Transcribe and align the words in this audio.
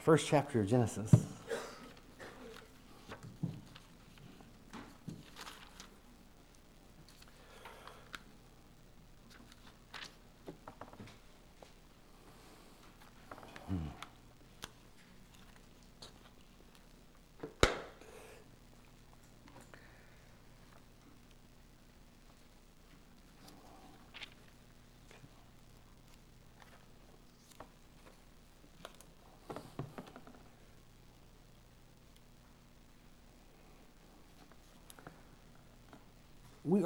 first 0.00 0.26
chapter 0.26 0.60
of 0.60 0.66
Genesis. 0.66 1.14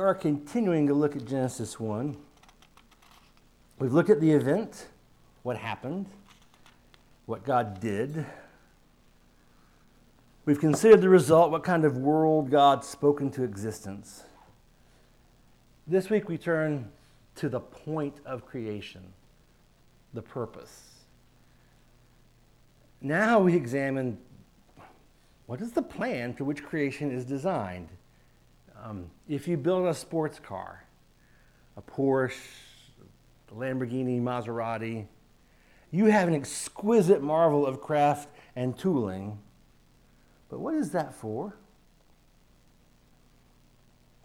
Are 0.04 0.14
continuing 0.14 0.86
to 0.86 0.92
look 0.92 1.16
at 1.16 1.24
Genesis 1.24 1.80
1. 1.80 2.14
We've 3.78 3.92
looked 3.92 4.10
at 4.10 4.20
the 4.20 4.30
event, 4.30 4.88
what 5.42 5.56
happened, 5.56 6.06
what 7.24 7.42
God 7.42 7.80
did. 7.80 8.26
We've 10.44 10.60
considered 10.60 11.00
the 11.00 11.08
result, 11.08 11.50
what 11.50 11.64
kind 11.64 11.86
of 11.86 11.96
world 11.96 12.50
God 12.50 12.84
spoke 12.84 13.22
into 13.22 13.44
existence. 13.44 14.24
This 15.86 16.10
week 16.10 16.28
we 16.28 16.36
turn 16.36 16.90
to 17.36 17.48
the 17.48 17.60
point 17.60 18.20
of 18.26 18.44
creation, 18.44 19.02
the 20.12 20.22
purpose. 20.22 21.04
Now 23.00 23.38
we 23.38 23.56
examine 23.56 24.18
what 25.46 25.62
is 25.62 25.72
the 25.72 25.82
plan 25.82 26.34
for 26.34 26.44
which 26.44 26.62
creation 26.62 27.10
is 27.10 27.24
designed. 27.24 27.88
Um, 28.84 29.10
if 29.26 29.48
you 29.48 29.56
build 29.56 29.86
a 29.86 29.94
sports 29.94 30.38
car, 30.38 30.84
a 31.74 31.80
Porsche, 31.80 32.36
a 33.50 33.54
Lamborghini, 33.54 34.20
Maserati, 34.20 35.06
you 35.90 36.06
have 36.06 36.28
an 36.28 36.34
exquisite 36.34 37.22
marvel 37.22 37.66
of 37.66 37.80
craft 37.80 38.28
and 38.54 38.78
tooling. 38.78 39.38
But 40.50 40.60
what 40.60 40.74
is 40.74 40.90
that 40.90 41.14
for? 41.14 41.56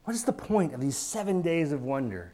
What 0.03 0.13
is 0.13 0.25
the 0.25 0.33
point 0.33 0.73
of 0.73 0.81
these 0.81 0.97
seven 0.97 1.41
days 1.41 1.71
of 1.71 1.83
wonder? 1.83 2.33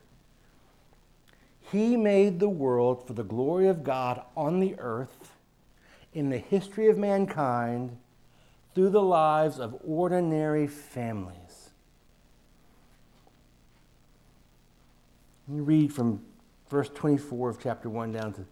He 1.71 1.95
made 1.95 2.39
the 2.39 2.49
world 2.49 3.05
for 3.05 3.13
the 3.13 3.23
glory 3.23 3.67
of 3.67 3.83
God 3.83 4.23
on 4.35 4.59
the 4.59 4.73
earth 4.79 5.33
in 6.11 6.29
the 6.29 6.39
history 6.39 6.87
of 6.87 6.97
mankind 6.97 7.97
through 8.73 8.89
the 8.89 9.01
lives 9.01 9.59
of 9.59 9.77
ordinary 9.85 10.65
families. 10.65 11.44
You 15.47 15.61
read 15.61 15.93
from 15.93 16.21
verse 16.69 16.89
24 16.89 17.49
of 17.49 17.59
chapter 17.61 17.89
1 17.89 18.13
down 18.13 18.33
to 18.33 18.45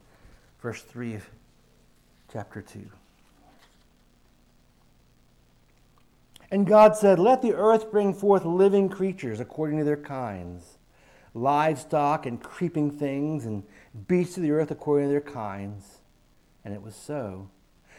verse 0.62 0.82
3 0.82 1.16
of 1.16 1.30
chapter 2.32 2.62
2. 2.62 2.86
And 6.52 6.68
God 6.68 6.96
said, 6.96 7.18
Let 7.18 7.42
the 7.42 7.56
earth 7.56 7.92
bring 7.92 8.14
forth 8.14 8.46
living 8.46 8.90
creatures 8.90 9.40
according 9.40 9.80
to 9.80 9.84
their 9.84 9.98
kinds, 9.98 10.78
livestock 11.34 12.28
and 12.28 12.42
creeping 12.42 12.92
things, 12.92 13.46
and 13.48 13.64
beasts 14.08 14.38
of 14.38 14.44
the 14.44 14.52
earth 14.52 14.70
according 14.70 15.08
to 15.08 15.12
their 15.12 15.22
kinds. 15.22 15.98
And 16.64 16.76
it 16.76 16.82
was 16.82 16.96
so. 16.96 17.50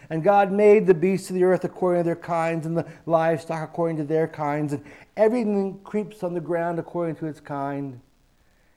And 0.08 0.22
God 0.22 0.52
made 0.52 0.86
the 0.86 0.94
beasts 0.94 1.30
of 1.30 1.34
the 1.34 1.42
earth 1.42 1.64
according 1.64 2.04
to 2.04 2.06
their 2.06 2.14
kinds, 2.14 2.64
and 2.64 2.76
the 2.76 2.86
livestock 3.06 3.68
according 3.68 3.96
to 3.96 4.04
their 4.04 4.28
kinds, 4.28 4.72
and 4.72 4.84
everything 5.16 5.80
creeps 5.82 6.22
on 6.22 6.34
the 6.34 6.40
ground 6.40 6.78
according 6.78 7.16
to 7.16 7.26
its 7.26 7.40
kind 7.40 8.00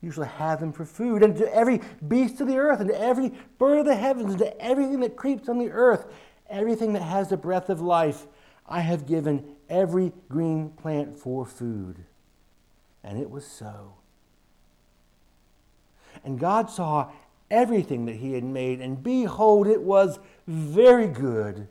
you 0.00 0.10
shall 0.10 0.24
have 0.24 0.60
them 0.60 0.72
for 0.72 0.84
food, 0.84 1.22
and 1.22 1.36
to 1.36 1.54
every 1.54 1.80
beast 2.06 2.40
of 2.40 2.46
the 2.46 2.56
earth, 2.56 2.80
and 2.80 2.88
to 2.88 3.00
every 3.00 3.32
bird 3.58 3.80
of 3.80 3.86
the 3.86 3.96
heavens, 3.96 4.30
and 4.30 4.38
to 4.38 4.60
everything 4.60 5.00
that 5.00 5.16
creeps 5.16 5.48
on 5.48 5.58
the 5.58 5.70
earth, 5.70 6.06
everything 6.48 6.92
that 6.94 7.02
has 7.02 7.28
the 7.28 7.36
breath 7.36 7.68
of 7.68 7.80
life, 7.80 8.26
I 8.66 8.80
have 8.80 9.06
given 9.06 9.44
every 9.68 10.12
green 10.28 10.70
plant 10.70 11.18
for 11.18 11.44
food. 11.44 12.04
And 13.02 13.18
it 13.18 13.30
was 13.30 13.46
so. 13.46 13.94
And 16.24 16.38
God 16.38 16.70
saw 16.70 17.10
everything 17.50 18.06
that 18.06 18.16
He 18.16 18.32
had 18.32 18.44
made, 18.44 18.80
and 18.80 19.02
behold, 19.02 19.66
it 19.66 19.82
was 19.82 20.18
very 20.46 21.08
good. 21.08 21.68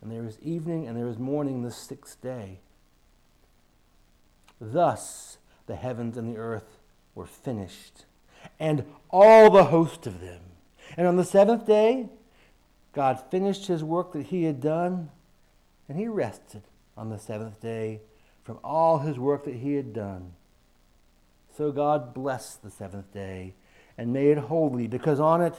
And 0.00 0.12
there 0.12 0.22
was 0.22 0.38
evening 0.40 0.86
and 0.86 0.96
there 0.96 1.06
was 1.06 1.18
morning 1.18 1.62
the 1.62 1.70
sixth 1.72 2.20
day. 2.20 2.60
Thus 4.60 5.38
the 5.66 5.74
heavens 5.74 6.16
and 6.16 6.32
the 6.32 6.38
earth 6.38 6.75
were 7.16 7.26
finished, 7.26 8.04
and 8.60 8.84
all 9.10 9.50
the 9.50 9.64
host 9.64 10.06
of 10.06 10.20
them. 10.20 10.40
And 10.96 11.08
on 11.08 11.16
the 11.16 11.24
seventh 11.24 11.66
day, 11.66 12.08
God 12.92 13.20
finished 13.30 13.66
his 13.66 13.82
work 13.82 14.12
that 14.12 14.26
he 14.26 14.44
had 14.44 14.60
done, 14.60 15.10
and 15.88 15.98
he 15.98 16.06
rested 16.06 16.62
on 16.96 17.10
the 17.10 17.18
seventh 17.18 17.60
day 17.60 18.02
from 18.44 18.60
all 18.62 18.98
his 18.98 19.18
work 19.18 19.44
that 19.44 19.56
he 19.56 19.74
had 19.74 19.92
done. 19.92 20.34
So 21.56 21.72
God 21.72 22.14
blessed 22.14 22.62
the 22.62 22.70
seventh 22.70 23.12
day 23.12 23.54
and 23.98 24.12
made 24.12 24.28
it 24.28 24.38
holy, 24.38 24.86
because 24.86 25.18
on 25.18 25.40
it 25.40 25.54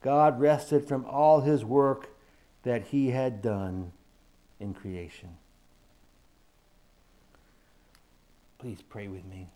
God 0.00 0.40
rested 0.40 0.88
from 0.88 1.04
all 1.04 1.40
his 1.40 1.64
work 1.64 2.16
that 2.62 2.84
he 2.84 3.10
had 3.10 3.42
done 3.42 3.92
in 4.60 4.72
creation. 4.72 5.36
Please 8.58 8.80
pray 8.88 9.08
with 9.08 9.24
me. 9.24 9.48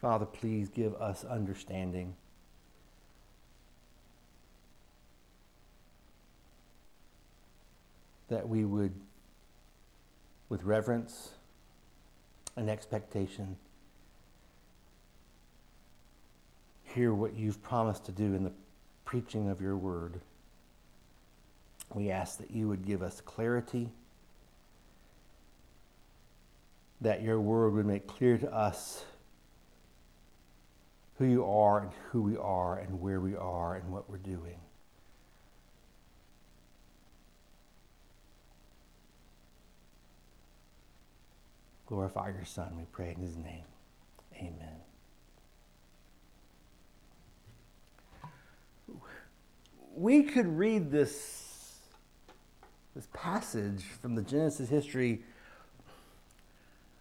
Father, 0.00 0.26
please 0.26 0.68
give 0.68 0.94
us 0.94 1.24
understanding. 1.24 2.14
That 8.28 8.48
we 8.48 8.64
would, 8.64 8.92
with 10.48 10.62
reverence 10.62 11.30
and 12.56 12.70
expectation, 12.70 13.56
hear 16.84 17.12
what 17.12 17.34
you've 17.34 17.62
promised 17.62 18.04
to 18.06 18.12
do 18.12 18.34
in 18.34 18.44
the 18.44 18.52
preaching 19.04 19.48
of 19.48 19.60
your 19.60 19.76
word. 19.76 20.20
We 21.94 22.10
ask 22.10 22.38
that 22.38 22.50
you 22.50 22.68
would 22.68 22.86
give 22.86 23.02
us 23.02 23.20
clarity, 23.20 23.88
that 27.00 27.22
your 27.22 27.40
word 27.40 27.72
would 27.72 27.86
make 27.86 28.06
clear 28.06 28.36
to 28.38 28.54
us 28.54 29.04
who 31.18 31.26
you 31.26 31.44
are 31.44 31.80
and 31.80 31.90
who 32.10 32.22
we 32.22 32.36
are 32.36 32.78
and 32.78 33.00
where 33.00 33.20
we 33.20 33.34
are 33.34 33.74
and 33.74 33.90
what 33.90 34.08
we're 34.08 34.18
doing. 34.18 34.60
Glorify 41.86 42.28
your 42.28 42.44
Son, 42.44 42.76
we 42.76 42.84
pray 42.92 43.14
in 43.16 43.22
his 43.22 43.36
name. 43.36 43.64
Amen. 44.36 44.76
We 49.96 50.22
could 50.22 50.46
read 50.46 50.92
this, 50.92 51.80
this 52.94 53.08
passage 53.12 53.82
from 54.00 54.14
the 54.14 54.22
Genesis 54.22 54.68
history 54.68 55.22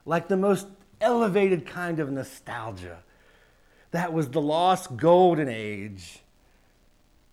like 0.06 0.28
the 0.28 0.38
most 0.38 0.68
elevated 1.00 1.68
kind 1.68 2.00
of 2.00 2.10
nostalgia 2.10 3.04
that 3.92 4.14
was 4.14 4.30
the 4.30 4.42
lost 4.42 4.98
golden 4.98 5.48
age. 5.48 6.20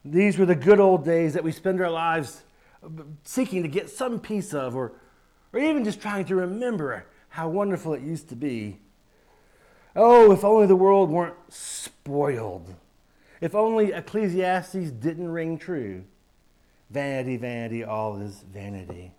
These 0.04 0.38
were 0.38 0.46
the 0.46 0.54
good 0.54 0.80
old 0.80 1.04
days 1.04 1.32
that 1.32 1.44
we 1.44 1.52
spend 1.52 1.80
our 1.80 1.90
lives 1.90 2.42
uh, 2.82 2.88
seeking 3.24 3.62
to 3.62 3.68
get 3.68 3.88
some 3.88 4.20
piece 4.20 4.52
of, 4.52 4.76
or, 4.76 4.92
or 5.52 5.60
even 5.60 5.84
just 5.84 6.00
trying 6.00 6.26
to 6.26 6.36
remember 6.36 7.06
how 7.30 7.48
wonderful 7.48 7.94
it 7.94 8.02
used 8.02 8.28
to 8.28 8.36
be. 8.36 8.78
Oh, 9.96 10.32
if 10.32 10.44
only 10.44 10.66
the 10.66 10.76
world 10.76 11.10
weren't 11.10 11.36
spoiled. 11.48 12.74
If 13.40 13.54
only 13.54 13.92
Ecclesiastes 13.92 14.90
didn't 14.90 15.28
ring 15.28 15.58
true. 15.58 16.04
Vanity, 16.90 17.36
vanity, 17.36 17.82
all 17.82 18.20
is 18.20 18.44
vanity. 18.52 19.12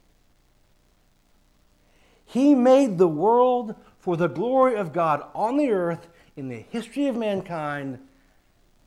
He 2.26 2.56
made 2.56 2.98
the 2.98 3.08
world 3.08 3.76
for 4.00 4.18
the 4.18 4.28
glory 4.28 4.76
of 4.76 4.94
God 4.94 5.24
on 5.34 5.58
the 5.58 5.72
earth 5.72 6.08
in 6.36 6.50
the 6.50 6.66
history 6.70 7.08
of 7.08 7.16
mankind 7.16 8.00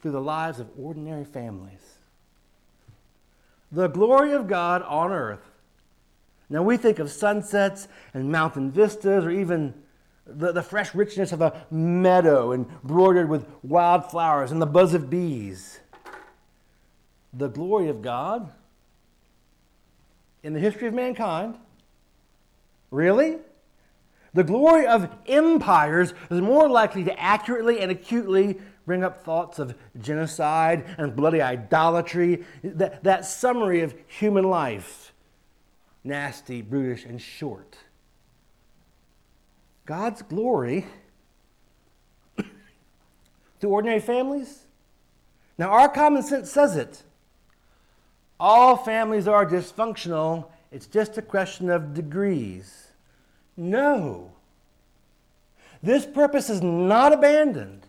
through 0.00 0.12
the 0.12 0.20
lives 0.20 0.60
of 0.60 0.68
ordinary 0.78 1.24
families. 1.24 1.98
The 3.72 3.88
glory 3.88 4.32
of 4.32 4.48
God 4.48 4.82
on 4.82 5.12
earth. 5.12 5.50
Now 6.50 6.62
we 6.62 6.76
think 6.76 6.98
of 6.98 7.10
sunsets 7.10 7.88
and 8.14 8.30
mountain 8.32 8.70
vistas 8.70 9.24
or 9.24 9.30
even 9.30 9.74
the, 10.26 10.52
the 10.52 10.62
fresh 10.62 10.94
richness 10.94 11.32
of 11.32 11.40
a 11.40 11.66
meadow 11.70 12.52
embroidered 12.52 13.28
with 13.28 13.46
wildflowers 13.62 14.52
and 14.52 14.60
the 14.60 14.66
buzz 14.66 14.94
of 14.94 15.10
bees. 15.10 15.80
The 17.32 17.48
glory 17.48 17.88
of 17.88 18.00
God 18.02 18.52
in 20.42 20.54
the 20.54 20.60
history 20.60 20.88
of 20.88 20.94
mankind. 20.94 21.56
Really? 22.90 23.38
The 24.34 24.44
glory 24.44 24.86
of 24.86 25.08
empires 25.26 26.14
is 26.30 26.40
more 26.40 26.68
likely 26.68 27.04
to 27.04 27.20
accurately 27.20 27.80
and 27.80 27.90
acutely 27.90 28.58
bring 28.86 29.04
up 29.04 29.22
thoughts 29.22 29.58
of 29.58 29.74
genocide 30.00 30.84
and 30.96 31.14
bloody 31.14 31.42
idolatry, 31.42 32.44
that, 32.62 33.04
that 33.04 33.24
summary 33.24 33.80
of 33.80 33.94
human 34.06 34.44
life 34.44 35.12
nasty, 36.04 36.62
brutish, 36.62 37.04
and 37.04 37.20
short. 37.20 37.76
God's 39.84 40.22
glory 40.22 40.86
to 43.60 43.68
ordinary 43.68 44.00
families? 44.00 44.66
Now, 45.58 45.70
our 45.70 45.88
common 45.88 46.22
sense 46.22 46.50
says 46.50 46.76
it. 46.76 47.02
All 48.40 48.76
families 48.76 49.26
are 49.26 49.44
dysfunctional, 49.44 50.46
it's 50.70 50.86
just 50.86 51.18
a 51.18 51.22
question 51.22 51.70
of 51.70 51.94
degrees. 51.94 52.87
No. 53.58 54.30
This 55.82 56.06
purpose 56.06 56.48
is 56.48 56.62
not 56.62 57.12
abandoned. 57.12 57.86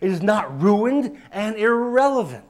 It 0.00 0.10
is 0.10 0.22
not 0.22 0.62
ruined 0.62 1.20
and 1.32 1.56
irrelevant. 1.56 2.44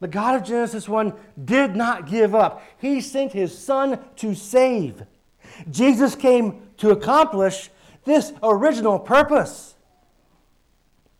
The 0.00 0.08
God 0.08 0.36
of 0.36 0.44
Genesis 0.44 0.88
1 0.88 1.12
did 1.44 1.74
not 1.74 2.08
give 2.08 2.34
up. 2.34 2.62
He 2.78 3.00
sent 3.00 3.32
his 3.32 3.56
Son 3.56 3.98
to 4.16 4.34
save. 4.34 5.02
Jesus 5.70 6.14
came 6.14 6.62
to 6.78 6.90
accomplish 6.90 7.70
this 8.04 8.32
original 8.42 8.98
purpose. 8.98 9.74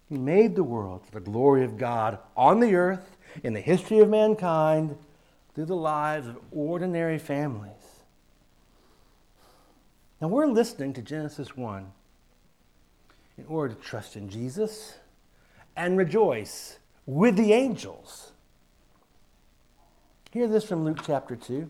He 0.09 0.17
made 0.17 0.55
the 0.55 0.65
world 0.65 1.05
for 1.05 1.13
the 1.13 1.21
glory 1.21 1.65
of 1.65 1.77
God 1.77 2.19
on 2.37 2.61
the 2.61 2.75
earth 2.75 3.17
in 3.43 3.53
the 3.53 3.61
history 3.61 3.99
of 3.99 4.09
mankind 4.09 4.97
through 5.55 5.67
the 5.67 5.77
lives 5.77 6.27
of 6.27 6.39
ordinary 6.53 7.19
families. 7.19 7.82
Now 10.23 10.29
we're 10.29 10.47
listening 10.47 10.93
to 10.93 11.03
Genesis 11.03 11.57
1 11.57 11.91
in 13.39 13.45
order 13.47 13.75
to 13.75 13.81
trust 13.81 14.15
in 14.15 14.29
Jesus 14.29 14.99
and 15.75 15.99
rejoice 15.99 16.79
with 17.07 17.35
the 17.35 17.53
angels. 17.53 18.31
Hear 20.31 20.47
this 20.47 20.63
from 20.63 20.85
Luke 20.85 21.01
chapter 21.05 21.35
2. 21.35 21.69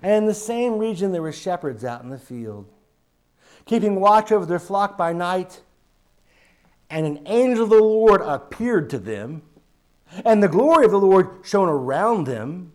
And 0.00 0.12
in 0.12 0.26
the 0.26 0.32
same 0.32 0.78
region 0.78 1.10
there 1.10 1.22
were 1.22 1.32
shepherds 1.32 1.84
out 1.84 2.04
in 2.04 2.10
the 2.10 2.18
field, 2.18 2.66
keeping 3.64 3.98
watch 3.98 4.30
over 4.30 4.46
their 4.46 4.60
flock 4.60 4.96
by 4.96 5.12
night. 5.12 5.60
And 6.88 7.04
an 7.04 7.26
angel 7.26 7.64
of 7.64 7.70
the 7.70 7.82
Lord 7.82 8.22
appeared 8.22 8.90
to 8.90 8.98
them, 9.00 9.42
and 10.24 10.40
the 10.40 10.46
glory 10.46 10.84
of 10.84 10.92
the 10.92 11.00
Lord 11.00 11.40
shone 11.42 11.68
around 11.68 12.28
them 12.28 12.74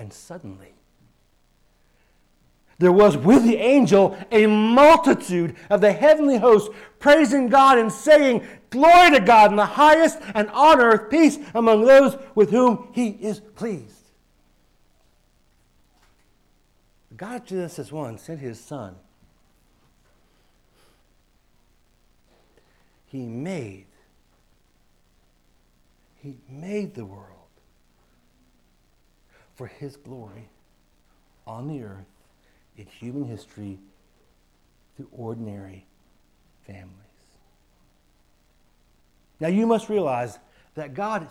And 0.00 0.10
suddenly, 0.14 0.72
there 2.78 2.90
was 2.90 3.18
with 3.18 3.44
the 3.44 3.58
angel 3.58 4.16
a 4.32 4.46
multitude 4.46 5.54
of 5.68 5.82
the 5.82 5.92
heavenly 5.92 6.38
host 6.38 6.70
praising 6.98 7.50
God 7.50 7.76
and 7.76 7.92
saying, 7.92 8.46
Glory 8.70 9.10
to 9.10 9.20
God 9.20 9.50
in 9.50 9.56
the 9.56 9.66
highest, 9.66 10.18
and 10.34 10.48
on 10.50 10.80
earth 10.80 11.10
peace 11.10 11.38
among 11.54 11.84
those 11.84 12.16
with 12.34 12.48
whom 12.48 12.88
he 12.92 13.08
is 13.08 13.40
pleased. 13.40 14.06
God, 17.14 17.44
Genesis 17.44 17.92
1, 17.92 18.16
sent 18.16 18.40
his 18.40 18.58
son. 18.58 18.94
He 23.04 23.26
made, 23.26 23.84
he 26.22 26.36
made 26.48 26.94
the 26.94 27.04
world 27.04 27.29
for 29.60 29.66
His 29.66 29.94
glory 29.94 30.48
on 31.46 31.68
the 31.68 31.82
earth 31.82 32.06
in 32.78 32.86
human 32.86 33.26
history 33.26 33.78
through 34.96 35.08
ordinary 35.12 35.84
families. 36.66 36.88
Now, 39.38 39.48
you 39.48 39.66
must 39.66 39.90
realize 39.90 40.38
that 40.76 40.94
God 40.94 41.28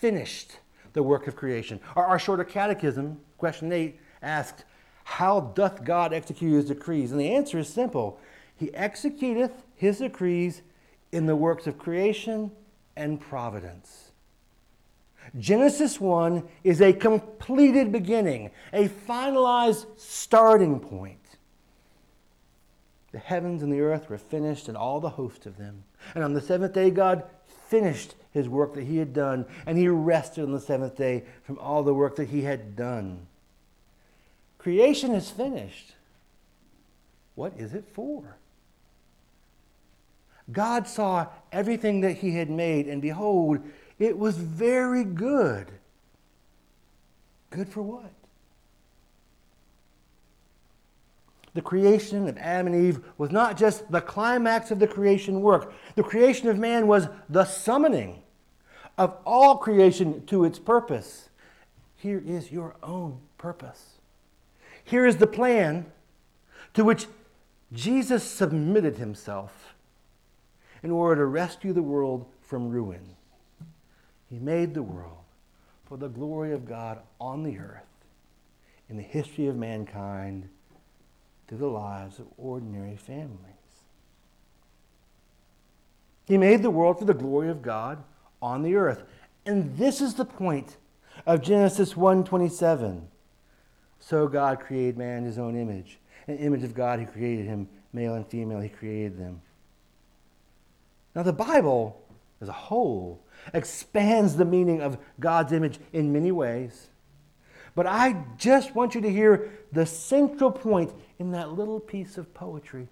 finished 0.00 0.58
the 0.92 1.04
work 1.04 1.28
of 1.28 1.36
creation. 1.36 1.78
Our, 1.94 2.04
our 2.04 2.18
shorter 2.18 2.42
catechism, 2.42 3.20
question 3.38 3.70
8, 3.70 3.96
asked, 4.22 4.64
How 5.04 5.38
doth 5.38 5.84
God 5.84 6.12
execute 6.12 6.54
his 6.54 6.64
decrees? 6.64 7.12
And 7.12 7.20
the 7.20 7.32
answer 7.32 7.60
is 7.60 7.68
simple 7.68 8.18
He 8.56 8.70
executeth 8.70 9.52
his 9.76 9.98
decrees 9.98 10.62
in 11.12 11.26
the 11.26 11.36
works 11.36 11.68
of 11.68 11.78
creation 11.78 12.50
and 12.96 13.20
providence. 13.20 14.11
Genesis 15.38 16.00
1 16.00 16.42
is 16.64 16.80
a 16.80 16.92
completed 16.92 17.92
beginning, 17.92 18.50
a 18.72 18.88
finalized 18.88 19.86
starting 19.96 20.80
point. 20.80 21.18
The 23.12 23.18
heavens 23.18 23.62
and 23.62 23.72
the 23.72 23.80
earth 23.80 24.08
were 24.08 24.18
finished, 24.18 24.68
and 24.68 24.76
all 24.76 25.00
the 25.00 25.10
host 25.10 25.46
of 25.46 25.58
them. 25.58 25.84
And 26.14 26.24
on 26.24 26.32
the 26.32 26.40
seventh 26.40 26.72
day, 26.72 26.90
God 26.90 27.24
finished 27.68 28.14
his 28.32 28.48
work 28.48 28.74
that 28.74 28.84
he 28.84 28.96
had 28.96 29.12
done, 29.12 29.46
and 29.66 29.76
he 29.76 29.88
rested 29.88 30.44
on 30.44 30.52
the 30.52 30.60
seventh 30.60 30.96
day 30.96 31.24
from 31.44 31.58
all 31.58 31.82
the 31.82 31.94
work 31.94 32.16
that 32.16 32.28
he 32.28 32.42
had 32.42 32.74
done. 32.74 33.26
Creation 34.58 35.12
is 35.12 35.30
finished. 35.30 35.94
What 37.34 37.52
is 37.58 37.74
it 37.74 37.84
for? 37.92 38.36
God 40.50 40.86
saw 40.86 41.28
everything 41.50 42.00
that 42.00 42.18
he 42.18 42.32
had 42.32 42.50
made, 42.50 42.88
and 42.88 43.00
behold, 43.00 43.60
it 44.02 44.18
was 44.18 44.36
very 44.36 45.04
good. 45.04 45.70
Good 47.50 47.68
for 47.68 47.82
what? 47.82 48.10
The 51.54 51.62
creation 51.62 52.26
of 52.26 52.36
Adam 52.36 52.72
and 52.72 52.84
Eve 52.84 53.00
was 53.16 53.30
not 53.30 53.56
just 53.56 53.92
the 53.92 54.00
climax 54.00 54.72
of 54.72 54.80
the 54.80 54.88
creation 54.88 55.40
work. 55.40 55.72
The 55.94 56.02
creation 56.02 56.48
of 56.48 56.58
man 56.58 56.88
was 56.88 57.06
the 57.28 57.44
summoning 57.44 58.22
of 58.98 59.16
all 59.24 59.58
creation 59.58 60.26
to 60.26 60.44
its 60.44 60.58
purpose. 60.58 61.28
Here 61.94 62.20
is 62.26 62.50
your 62.50 62.74
own 62.82 63.20
purpose. 63.38 63.98
Here 64.82 65.06
is 65.06 65.18
the 65.18 65.28
plan 65.28 65.86
to 66.74 66.82
which 66.82 67.06
Jesus 67.72 68.24
submitted 68.24 68.96
himself 68.96 69.74
in 70.82 70.90
order 70.90 71.20
to 71.20 71.26
rescue 71.26 71.72
the 71.72 71.82
world 71.82 72.26
from 72.40 72.68
ruin. 72.68 73.14
He 74.32 74.38
made 74.38 74.72
the 74.72 74.82
world 74.82 75.24
for 75.84 75.98
the 75.98 76.08
glory 76.08 76.54
of 76.54 76.64
God 76.64 77.00
on 77.20 77.42
the 77.42 77.58
earth 77.58 77.84
in 78.88 78.96
the 78.96 79.02
history 79.02 79.46
of 79.46 79.56
mankind 79.56 80.48
through 81.46 81.58
the 81.58 81.66
lives 81.66 82.18
of 82.18 82.24
ordinary 82.38 82.96
families. 82.96 83.36
He 86.24 86.38
made 86.38 86.62
the 86.62 86.70
world 86.70 86.98
for 86.98 87.04
the 87.04 87.12
glory 87.12 87.50
of 87.50 87.60
God 87.60 88.02
on 88.40 88.62
the 88.62 88.74
earth. 88.74 89.02
And 89.44 89.76
this 89.76 90.00
is 90.00 90.14
the 90.14 90.24
point 90.24 90.78
of 91.26 91.42
Genesis 91.42 91.92
1:27. 91.92 93.02
So 94.00 94.26
God 94.28 94.60
created 94.60 94.96
man 94.96 95.18
in 95.18 95.24
his 95.24 95.38
own 95.38 95.54
image. 95.56 96.00
An 96.26 96.38
image 96.38 96.62
of 96.62 96.72
God 96.72 97.00
he 97.00 97.04
created 97.04 97.44
him, 97.44 97.68
male 97.92 98.14
and 98.14 98.26
female 98.26 98.60
he 98.60 98.70
created 98.70 99.18
them. 99.18 99.42
Now 101.14 101.22
the 101.22 101.34
Bible 101.34 102.00
as 102.40 102.48
a 102.48 102.52
whole 102.52 103.21
expands 103.52 104.36
the 104.36 104.44
meaning 104.44 104.80
of 104.80 104.98
God's 105.18 105.52
image 105.52 105.78
in 105.92 106.12
many 106.12 106.32
ways. 106.32 106.88
But 107.74 107.86
I 107.86 108.24
just 108.36 108.74
want 108.74 108.94
you 108.94 109.00
to 109.00 109.10
hear 109.10 109.50
the 109.72 109.86
central 109.86 110.50
point 110.50 110.92
in 111.18 111.32
that 111.32 111.52
little 111.52 111.80
piece 111.80 112.18
of 112.18 112.34
poetry. 112.34 112.88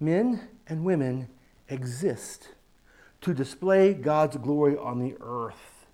Men 0.00 0.48
and 0.66 0.84
women 0.84 1.28
exist 1.68 2.48
to 3.20 3.34
display 3.34 3.94
God's 3.94 4.36
glory 4.36 4.76
on 4.76 4.98
the 4.98 5.16
earth. 5.20 5.86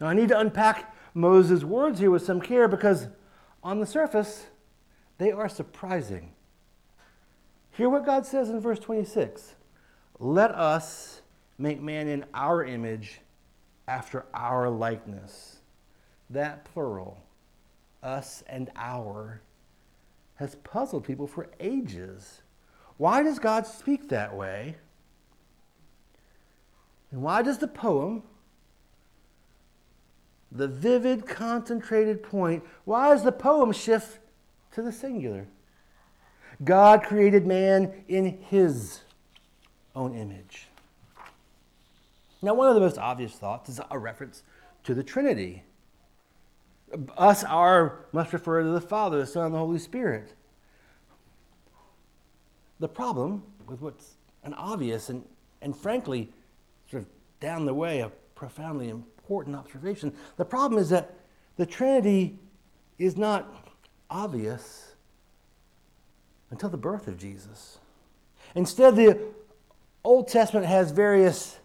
Now, 0.00 0.08
I 0.08 0.14
need 0.14 0.28
to 0.28 0.38
unpack 0.38 0.94
Moses' 1.14 1.64
words 1.64 2.00
here 2.00 2.10
with 2.10 2.24
some 2.24 2.40
care 2.40 2.68
because, 2.68 3.08
on 3.62 3.80
the 3.80 3.86
surface, 3.86 4.46
they 5.18 5.30
are 5.30 5.48
surprising. 5.48 6.32
Hear 7.72 7.88
what 7.88 8.06
God 8.06 8.24
says 8.26 8.48
in 8.48 8.60
verse 8.60 8.78
26 8.78 9.54
Let 10.18 10.52
us 10.52 11.19
make 11.60 11.80
man 11.80 12.08
in 12.08 12.24
our 12.32 12.64
image 12.64 13.20
after 13.86 14.24
our 14.32 14.70
likeness. 14.70 15.58
That 16.30 16.64
plural, 16.64 17.18
us 18.02 18.42
and 18.46 18.70
our, 18.76 19.42
has 20.36 20.54
puzzled 20.56 21.04
people 21.04 21.26
for 21.26 21.50
ages. 21.60 22.40
Why 22.96 23.22
does 23.22 23.38
God 23.38 23.66
speak 23.66 24.08
that 24.08 24.34
way? 24.34 24.76
And 27.10 27.20
why 27.20 27.42
does 27.42 27.58
the 27.58 27.68
poem, 27.68 28.22
the 30.50 30.68
vivid, 30.68 31.26
concentrated 31.26 32.22
point, 32.22 32.64
why 32.84 33.10
does 33.10 33.22
the 33.22 33.32
poem 33.32 33.72
shift 33.72 34.18
to 34.72 34.82
the 34.82 34.92
singular? 34.92 35.46
God 36.64 37.02
created 37.02 37.46
man 37.46 38.04
in 38.08 38.38
his 38.48 39.00
own 39.94 40.14
image. 40.14 40.69
Now, 42.42 42.54
one 42.54 42.68
of 42.68 42.74
the 42.74 42.80
most 42.80 42.98
obvious 42.98 43.32
thoughts 43.32 43.68
is 43.68 43.80
a 43.90 43.98
reference 43.98 44.42
to 44.84 44.94
the 44.94 45.02
Trinity. 45.02 45.62
Us, 47.16 47.44
our, 47.44 48.06
must 48.12 48.32
refer 48.32 48.62
to 48.62 48.70
the 48.70 48.80
Father, 48.80 49.18
the 49.18 49.26
Son, 49.26 49.46
and 49.46 49.54
the 49.54 49.58
Holy 49.58 49.78
Spirit. 49.78 50.34
The 52.78 52.88
problem 52.88 53.42
with 53.66 53.80
what's 53.80 54.14
an 54.42 54.54
obvious 54.54 55.10
and, 55.10 55.24
and 55.60 55.76
frankly, 55.76 56.32
sort 56.90 57.02
of 57.02 57.08
down 57.40 57.66
the 57.66 57.74
way, 57.74 58.00
a 58.00 58.10
profoundly 58.34 58.88
important 58.88 59.54
observation, 59.54 60.12
the 60.36 60.44
problem 60.44 60.80
is 60.80 60.88
that 60.88 61.14
the 61.56 61.66
Trinity 61.66 62.38
is 62.98 63.16
not 63.16 63.70
obvious 64.08 64.94
until 66.50 66.70
the 66.70 66.76
birth 66.76 67.06
of 67.06 67.18
Jesus. 67.18 67.78
Instead, 68.54 68.96
the 68.96 69.18
Old 70.02 70.26
Testament 70.26 70.66
has 70.66 70.90
various 70.90 71.59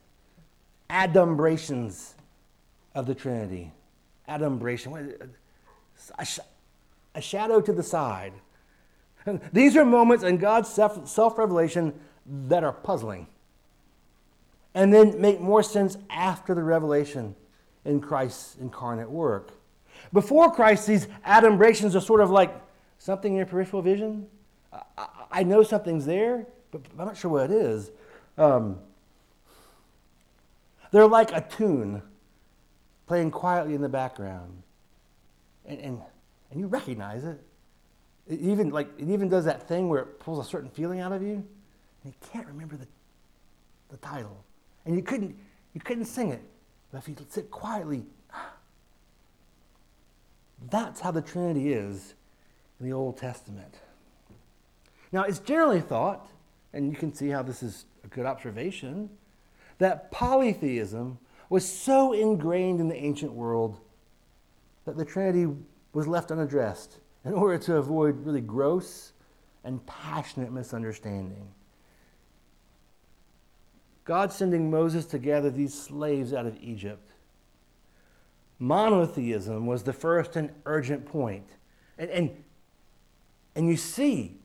adumbrations 0.96 2.14
of 2.94 3.06
the 3.06 3.16
Trinity. 3.16 3.72
Adumbration, 4.28 5.14
a, 7.16 7.22
shadow 7.22 7.62
to 7.62 7.74
the 7.74 7.84
side. 7.84 8.34
These 9.54 9.76
are 9.76 9.86
moments 9.86 10.24
in 10.24 10.38
God's 10.38 10.70
self 10.70 11.38
revelation 11.38 11.94
that 12.26 12.64
are 12.64 12.74
puzzling 12.74 13.28
and 14.74 14.94
then 14.94 15.20
make 15.20 15.40
more 15.40 15.64
sense 15.64 15.98
after 16.10 16.54
the 16.54 16.64
revelation 16.64 17.36
in 17.86 18.02
Christ's 18.02 18.58
incarnate 18.60 19.10
work. 19.10 19.52
Before 20.12 20.52
Christ, 20.52 20.86
these 20.86 21.08
adumbrations 21.26 21.96
are 21.96 22.02
sort 22.02 22.20
of 22.20 22.30
like 22.30 22.54
something 22.98 23.32
in 23.32 23.38
your 23.38 23.46
peripheral 23.46 23.82
vision. 23.82 24.28
I, 24.98 25.08
I 25.32 25.44
know 25.44 25.64
something's 25.64 26.06
there, 26.06 26.46
but 26.72 26.82
I'm 27.00 27.06
not 27.06 27.16
sure 27.16 27.32
what 27.32 27.50
it 27.50 27.52
is. 27.52 27.92
Um, 28.38 28.80
they're 30.96 31.08
like 31.08 31.34
a 31.34 31.42
tune 31.42 32.02
playing 33.06 33.30
quietly 33.30 33.76
in 33.76 33.82
the 33.82 33.90
background. 33.90 34.64
And, 35.66 35.78
and, 35.80 36.02
and 36.50 36.60
you 36.60 36.68
recognize 36.68 37.26
it. 37.26 37.44
It 38.30 38.40
even 38.40 38.70
like 38.70 38.88
it 38.98 39.10
even 39.10 39.28
does 39.28 39.44
that 39.44 39.68
thing 39.68 39.90
where 39.90 40.04
it 40.04 40.20
pulls 40.22 40.40
a 40.40 40.50
certain 40.50 40.70
feeling 40.70 41.02
out 41.02 41.12
of 41.12 41.22
you, 41.22 41.34
and 41.34 41.44
you 42.06 42.14
can't 42.32 42.48
remember 42.48 42.78
the, 42.78 42.88
the 43.90 43.98
title. 43.98 44.44
And 44.86 44.96
you 44.96 45.04
couldn't 45.04 45.36
you 45.74 45.82
couldn't 45.82 46.06
sing 46.06 46.30
it. 46.30 46.42
But 46.94 47.00
if 47.00 47.10
you 47.10 47.16
sit 47.28 47.52
quietly, 47.52 48.06
that's 50.72 51.02
how 51.02 51.12
the 51.12 51.22
Trinity 51.22 51.74
is 51.74 52.14
in 52.80 52.86
the 52.88 52.94
Old 52.94 53.18
Testament. 53.18 53.76
Now 55.12 55.24
it's 55.24 55.40
generally 55.40 55.82
thought, 55.82 56.32
and 56.72 56.90
you 56.90 56.98
can 56.98 57.14
see 57.14 57.28
how 57.28 57.44
this 57.44 57.62
is 57.62 57.84
a 58.06 58.08
good 58.08 58.26
observation, 58.26 59.10
that 59.78 60.12
polytheism 60.12 61.18
was 61.50 61.68
so 61.68 62.14
ingrained 62.14 62.80
in 62.80 62.88
the 62.88 62.96
ancient 62.96 63.34
world 63.34 63.80
that 64.86 64.98
the 64.98 65.06
Trinity 65.06 65.54
was 65.94 66.08
left 66.08 66.32
unaddressed 66.32 66.98
in 67.24 67.34
order 67.34 67.58
to 67.58 67.78
avoid 67.78 68.26
really 68.26 68.42
gross 68.42 69.14
and 69.64 69.86
passionate 69.86 70.52
misunderstanding. 70.52 71.48
God 74.06 74.32
sending 74.32 74.70
Moses 74.70 75.06
to 75.08 75.18
gather 75.18 75.50
these 75.50 75.74
slaves 75.74 76.32
out 76.32 76.46
of 76.46 76.58
Egypt. 76.62 77.12
Monotheism 78.60 79.66
was 79.66 79.84
the 79.84 79.94
first 79.94 80.36
and 80.36 80.52
urgent 80.66 81.06
point. 81.06 81.50
And, 81.98 82.10
and, 82.12 82.44
and 83.56 83.68
you 83.68 83.76
see 83.76 84.38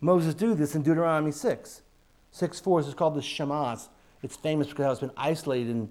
Moses 0.00 0.34
do 0.34 0.54
this 0.54 0.74
in 0.74 0.82
Deuteronomy 0.82 1.32
6. 1.32 1.82
6 2.30 2.60
4 2.60 2.80
is 2.80 2.94
called 2.94 3.14
the 3.14 3.20
Shemas. 3.20 3.88
It's 4.22 4.36
famous 4.36 4.68
because 4.68 4.98
it's 4.98 5.00
been 5.00 5.16
isolated 5.16 5.70
in, 5.70 5.88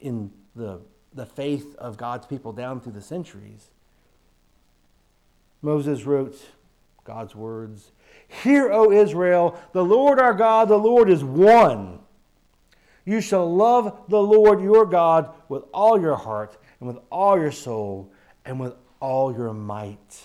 in 0.00 0.30
the, 0.56 0.80
the 1.14 1.26
faith 1.26 1.76
of 1.76 1.96
God's 1.96 2.26
people 2.26 2.52
down 2.52 2.80
through 2.80 2.92
the 2.92 3.02
centuries. 3.02 3.70
Moses 5.62 6.04
wrote 6.04 6.36
God's 7.04 7.34
words 7.34 7.92
Hear, 8.42 8.70
O 8.72 8.92
Israel, 8.92 9.58
the 9.72 9.84
Lord 9.84 10.18
our 10.18 10.34
God, 10.34 10.68
the 10.68 10.78
Lord 10.78 11.08
is 11.08 11.24
one. 11.24 12.00
You 13.04 13.22
shall 13.22 13.50
love 13.54 14.04
the 14.08 14.22
Lord 14.22 14.60
your 14.60 14.84
God 14.84 15.32
with 15.48 15.62
all 15.72 15.98
your 15.98 16.16
heart, 16.16 16.58
and 16.78 16.88
with 16.88 16.98
all 17.10 17.38
your 17.38 17.52
soul, 17.52 18.12
and 18.44 18.60
with 18.60 18.74
all 19.00 19.32
your 19.34 19.54
might. 19.54 20.22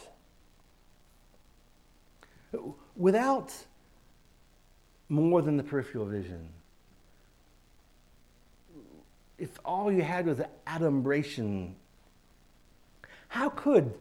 Without 2.96 3.54
more 5.08 5.42
than 5.42 5.56
the 5.56 5.64
peripheral 5.64 6.06
vision, 6.06 6.50
if 9.44 9.60
all 9.66 9.92
you 9.92 10.02
had 10.02 10.26
was 10.26 10.40
adumbration, 10.66 11.76
how 13.28 13.50
could 13.50 13.94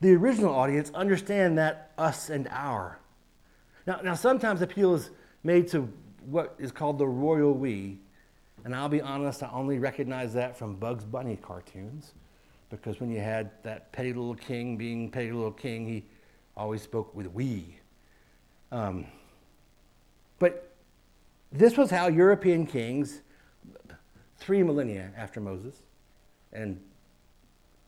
the 0.00 0.12
original 0.12 0.52
audience 0.52 0.90
understand 0.92 1.56
that 1.56 1.92
us 1.96 2.30
and 2.30 2.48
our? 2.50 2.98
Now, 3.86 4.00
now 4.02 4.14
sometimes 4.14 4.60
appeal 4.60 4.96
is 4.96 5.10
made 5.44 5.68
to 5.68 5.88
what 6.26 6.56
is 6.58 6.72
called 6.72 6.98
the 6.98 7.06
royal 7.06 7.54
we. 7.54 8.00
And 8.64 8.74
I'll 8.74 8.88
be 8.88 9.00
honest, 9.00 9.44
I 9.44 9.50
only 9.52 9.78
recognize 9.78 10.34
that 10.34 10.58
from 10.58 10.74
Bugs 10.74 11.04
Bunny 11.04 11.36
cartoons. 11.36 12.14
Because 12.68 12.98
when 12.98 13.12
you 13.12 13.20
had 13.20 13.50
that 13.62 13.92
petty 13.92 14.12
little 14.12 14.34
king 14.34 14.76
being 14.76 15.12
petty 15.12 15.30
little 15.30 15.52
king, 15.52 15.86
he 15.86 16.04
always 16.56 16.82
spoke 16.82 17.14
with 17.14 17.28
we. 17.28 17.78
Um, 18.72 19.06
but 20.40 20.72
this 21.52 21.76
was 21.76 21.88
how 21.88 22.08
European 22.08 22.66
kings 22.66 23.22
three 24.38 24.62
millennia 24.62 25.10
after 25.16 25.40
Moses, 25.40 25.74
and 26.52 26.80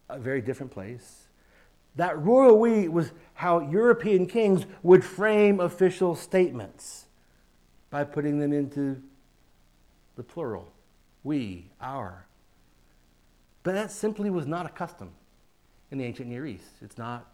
a 0.09 0.19
very 0.19 0.41
different 0.41 0.73
place. 0.73 1.29
That 1.97 2.19
royal 2.23 2.59
we 2.59 2.89
was 2.89 3.13
how 3.35 3.61
European 3.61 4.27
kings 4.27 4.67
would 4.83 5.05
frame 5.05 5.61
official 5.61 6.15
statements 6.15 7.07
by 7.91 8.05
putting 8.05 8.39
them 8.39 8.53
into 8.53 9.03
the 10.17 10.23
plural 10.23 10.73
we, 11.23 11.71
our. 11.81 12.27
But 13.63 13.75
that 13.75 13.91
simply 13.91 14.31
was 14.31 14.47
not 14.47 14.67
a 14.67 14.71
custom 14.71 15.11
in 15.91 15.99
the 15.99 16.05
ancient 16.05 16.29
Near 16.29 16.47
East. 16.47 16.71
It's 16.81 16.97
not. 16.97 17.27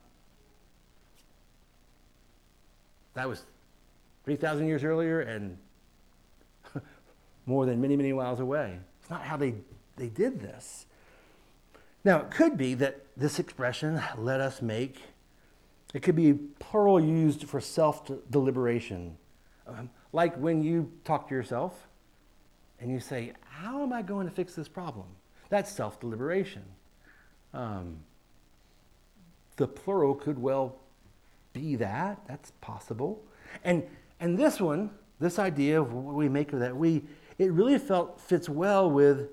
That 3.15 3.29
was 3.29 3.45
3,000 4.25 4.67
years 4.67 4.83
earlier 4.83 5.21
and 5.21 5.57
more 7.47 7.65
than 7.65 7.81
many, 7.81 7.97
many 7.97 8.13
miles 8.13 8.41
away. 8.41 8.79
It's 9.07 9.11
not 9.13 9.23
how 9.23 9.37
they, 9.37 9.55
they 9.95 10.09
did 10.09 10.41
this. 10.41 10.85
Now, 12.03 12.23
it 12.23 12.33
could 12.33 12.59
be 12.59 12.75
that 12.75 13.07
this 13.17 13.39
expression, 13.39 14.03
let 14.19 14.41
us 14.41 14.61
make, 14.61 15.01
it 15.95 16.03
could 16.03 16.17
be 16.17 16.33
plural 16.33 16.99
used 16.99 17.45
for 17.45 17.61
self 17.61 18.11
deliberation. 18.33 19.17
Um, 19.69 19.91
like 20.13 20.35
when 20.39 20.61
you 20.61 20.91
talk 21.05 21.29
to 21.29 21.37
yourself 21.37 21.87
and 22.81 22.91
you 22.91 22.99
say, 22.99 23.33
How 23.49 23.85
am 23.85 23.93
I 23.93 24.03
going 24.03 24.27
to 24.27 24.33
fix 24.35 24.57
this 24.57 24.67
problem? 24.67 25.07
That's 25.51 25.71
self 25.71 26.01
deliberation. 26.01 26.65
Um, 27.55 27.99
the 29.55 29.69
plural 29.69 30.17
could 30.17 30.41
well 30.41 30.81
be 31.53 31.77
that. 31.77 32.23
That's 32.27 32.51
possible. 32.61 33.23
And, 33.63 33.85
and 34.19 34.37
this 34.37 34.61
one, 34.61 34.91
this 35.21 35.39
idea 35.39 35.81
of 35.81 35.93
what 35.93 36.17
we 36.17 36.29
make 36.29 36.53
of 36.53 36.59
that, 36.59 36.77
we, 36.77 37.05
it 37.39 37.53
really 37.53 37.79
felt 37.79 38.21
fits 38.21 38.49
well 38.49 38.91
with 38.91 39.29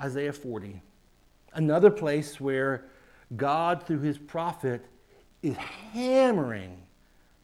Isaiah 0.00 0.32
40, 0.32 0.80
another 1.54 1.90
place 1.90 2.40
where 2.40 2.84
God, 3.34 3.86
through 3.86 4.00
his 4.00 4.18
prophet, 4.18 4.84
is 5.42 5.56
hammering 5.56 6.78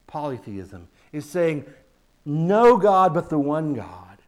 polytheism, 0.07 0.89
is 1.13 1.29
saying, 1.29 1.65
no 2.25 2.77
God 2.77 3.15
but 3.15 3.29
the 3.29 3.39
one 3.39 3.75
God. 3.75 4.19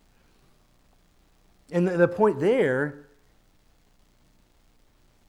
And 1.71 1.87
the, 1.87 1.97
the 1.97 2.09
point 2.09 2.41
there 2.41 3.07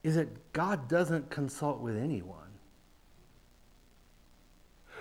is 0.02 0.16
that 0.16 0.52
God 0.52 0.88
doesn't 0.88 1.30
consult 1.30 1.80
with 1.80 1.96
anyone. 1.96 2.45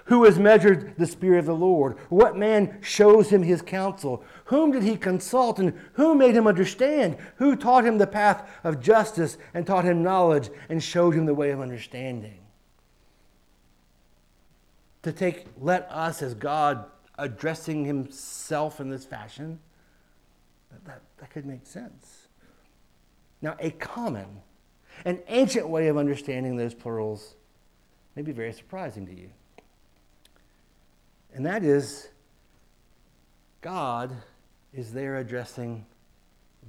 Who 0.05 0.24
has 0.25 0.38
measured 0.38 0.95
the 0.97 1.07
Spirit 1.07 1.39
of 1.39 1.45
the 1.47 1.55
Lord? 1.55 1.97
What 2.09 2.38
man 2.38 2.77
shows 2.81 3.29
him 3.29 3.41
his 3.41 3.63
counsel? 3.63 4.24
Whom 4.45 4.71
did 4.71 4.83
he 4.83 4.97
consult 4.97 5.57
and 5.57 5.74
who 5.93 6.13
made 6.13 6.35
him 6.35 6.45
understand? 6.45 7.17
Who 7.38 7.55
taught 7.55 7.85
him 7.85 7.97
the 7.97 8.05
path 8.05 8.47
of 8.63 8.79
justice 8.81 9.38
and 9.55 9.65
taught 9.65 9.83
him 9.83 10.03
knowledge 10.03 10.51
and 10.69 10.81
showed 10.81 11.15
him 11.15 11.25
the 11.25 11.33
way 11.33 11.50
of 11.50 11.59
understanding? 11.59 12.38
To 15.01 15.12
take, 15.12 15.47
let 15.59 15.88
us 15.89 16.21
as 16.21 16.35
God 16.35 16.85
addressing 17.17 17.85
himself 17.85 18.79
in 18.79 18.89
this 18.89 19.05
fashion, 19.05 19.59
that, 20.85 21.01
that, 21.17 21.29
could 21.31 21.45
make 21.45 21.65
sense. 21.65 22.27
Now, 23.41 23.55
a 23.59 23.71
common, 23.71 24.41
an 25.03 25.19
ancient 25.29 25.67
way 25.67 25.88
of 25.88 25.97
understanding 25.97 26.57
those 26.57 26.74
plurals 26.74 27.35
may 28.15 28.21
be 28.21 28.33
very 28.33 28.53
surprising 28.53 29.05
to 29.07 29.13
you. 29.13 29.29
And 31.36 31.46
that 31.46 31.65
is, 31.65 32.08
God 33.60 34.12
is 34.74 34.94
there 34.94 35.18
addressing 35.18 35.86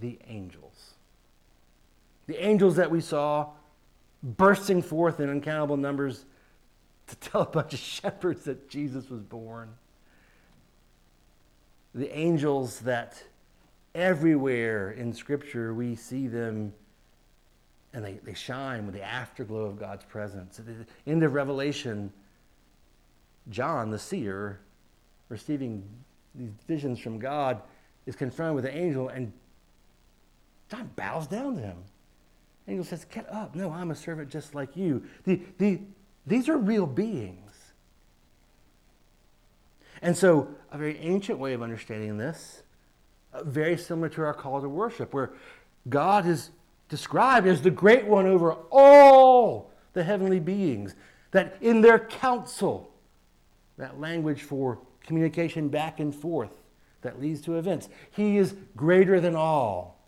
the 0.00 0.18
angels. 0.26 0.94
The 2.26 2.44
angels 2.44 2.75
that 2.76 2.90
we 2.90 3.00
saw 3.00 3.50
bursting 4.25 4.82
forth 4.82 5.20
in 5.20 5.30
uncountable 5.30 5.76
numbers 5.76 6.25
to 7.06 7.16
tell 7.16 7.42
a 7.42 7.46
bunch 7.46 7.75
of 7.75 7.78
shepherds 7.78 8.44
that 8.44 8.68
Jesus 8.68 9.08
was 9.08 9.23
born. 9.23 9.68
The 11.94 12.14
angels 12.14 12.80
that 12.80 13.23
everywhere 13.94 14.90
in 14.90 15.12
Scripture 15.14 15.73
we 15.75 15.94
see 15.94 16.26
them 16.26 16.73
and 17.92 18.04
they, 18.04 18.14
they 18.25 18.35
shine 18.35 18.85
with 18.85 18.96
the 18.96 19.02
afterglow 19.02 19.64
of 19.64 19.78
God's 19.78 20.04
presence. 20.04 20.58
At 20.58 20.66
the 20.66 20.87
end 21.06 21.23
of 21.23 21.32
Revelation, 21.35 22.12
John, 23.50 23.90
the 23.90 23.98
seer, 23.98 24.60
receiving 25.28 25.84
these 26.34 26.50
visions 26.66 26.98
from 26.98 27.18
God, 27.18 27.62
is 28.06 28.16
confronted 28.16 28.56
with 28.56 28.64
an 28.66 28.76
angel, 28.76 29.08
and 29.08 29.32
John 30.71 30.90
bows 30.97 31.26
down 31.26 31.56
to 31.56 31.62
him. 31.62 31.76
The 32.64 32.73
angel 32.73 32.84
says, 32.84 33.04
Get 33.04 33.32
up. 33.32 33.54
No, 33.54 33.71
I'm 33.71 33.90
a 33.90 33.94
servant 33.94 34.30
just 34.30 34.54
like 34.54 34.76
you. 34.76 35.04
The, 35.25 35.40
the, 35.58 35.80
these 36.26 36.49
are 36.49 36.56
real 36.56 36.86
beings. 36.86 37.40
And 40.02 40.16
so, 40.16 40.49
a 40.71 40.78
very 40.78 40.99
ancient 40.99 41.38
way 41.38 41.54
of 41.54 41.62
understanding 41.62 42.18
this, 42.18 42.62
uh, 43.32 43.44
very 43.44 43.76
similar 43.76 44.08
to 44.10 44.23
our 44.23 44.34
call 44.34 44.60
to 44.60 44.68
worship, 44.68 45.14
where 45.14 45.32
God 45.88 46.26
is 46.26 46.50
described 46.88 47.47
as 47.47 47.62
the 47.62 47.71
great 47.71 48.06
one 48.06 48.26
over 48.26 48.52
all 48.71 49.71
the 49.94 50.04
heavenly 50.04 50.40
beings, 50.40 50.94
that 51.30 51.56
in 51.60 51.80
their 51.80 51.99
council, 51.99 52.90
that 53.78 54.00
language 54.00 54.43
for 54.43 54.78
communication 55.04 55.69
back 55.69 56.00
and 56.00 56.15
forth 56.15 56.50
that 57.02 57.21
leads 57.21 57.41
to 57.43 57.56
events. 57.56 57.89
He 58.10 58.36
is 58.36 58.54
greater 58.75 59.21
than 59.21 59.36
all. 59.36 59.99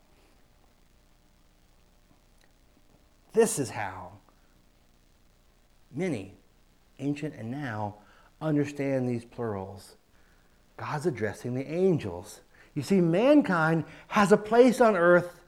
This 3.32 3.58
is 3.58 3.70
how 3.70 4.12
many, 5.94 6.34
ancient 6.98 7.34
and 7.34 7.50
now, 7.50 7.96
understand 8.40 9.08
these 9.08 9.24
plurals. 9.24 9.96
God's 10.76 11.06
addressing 11.06 11.54
the 11.54 11.66
angels. 11.70 12.40
You 12.74 12.82
see, 12.82 13.00
mankind 13.00 13.84
has 14.08 14.32
a 14.32 14.36
place 14.36 14.80
on 14.80 14.96
earth 14.96 15.40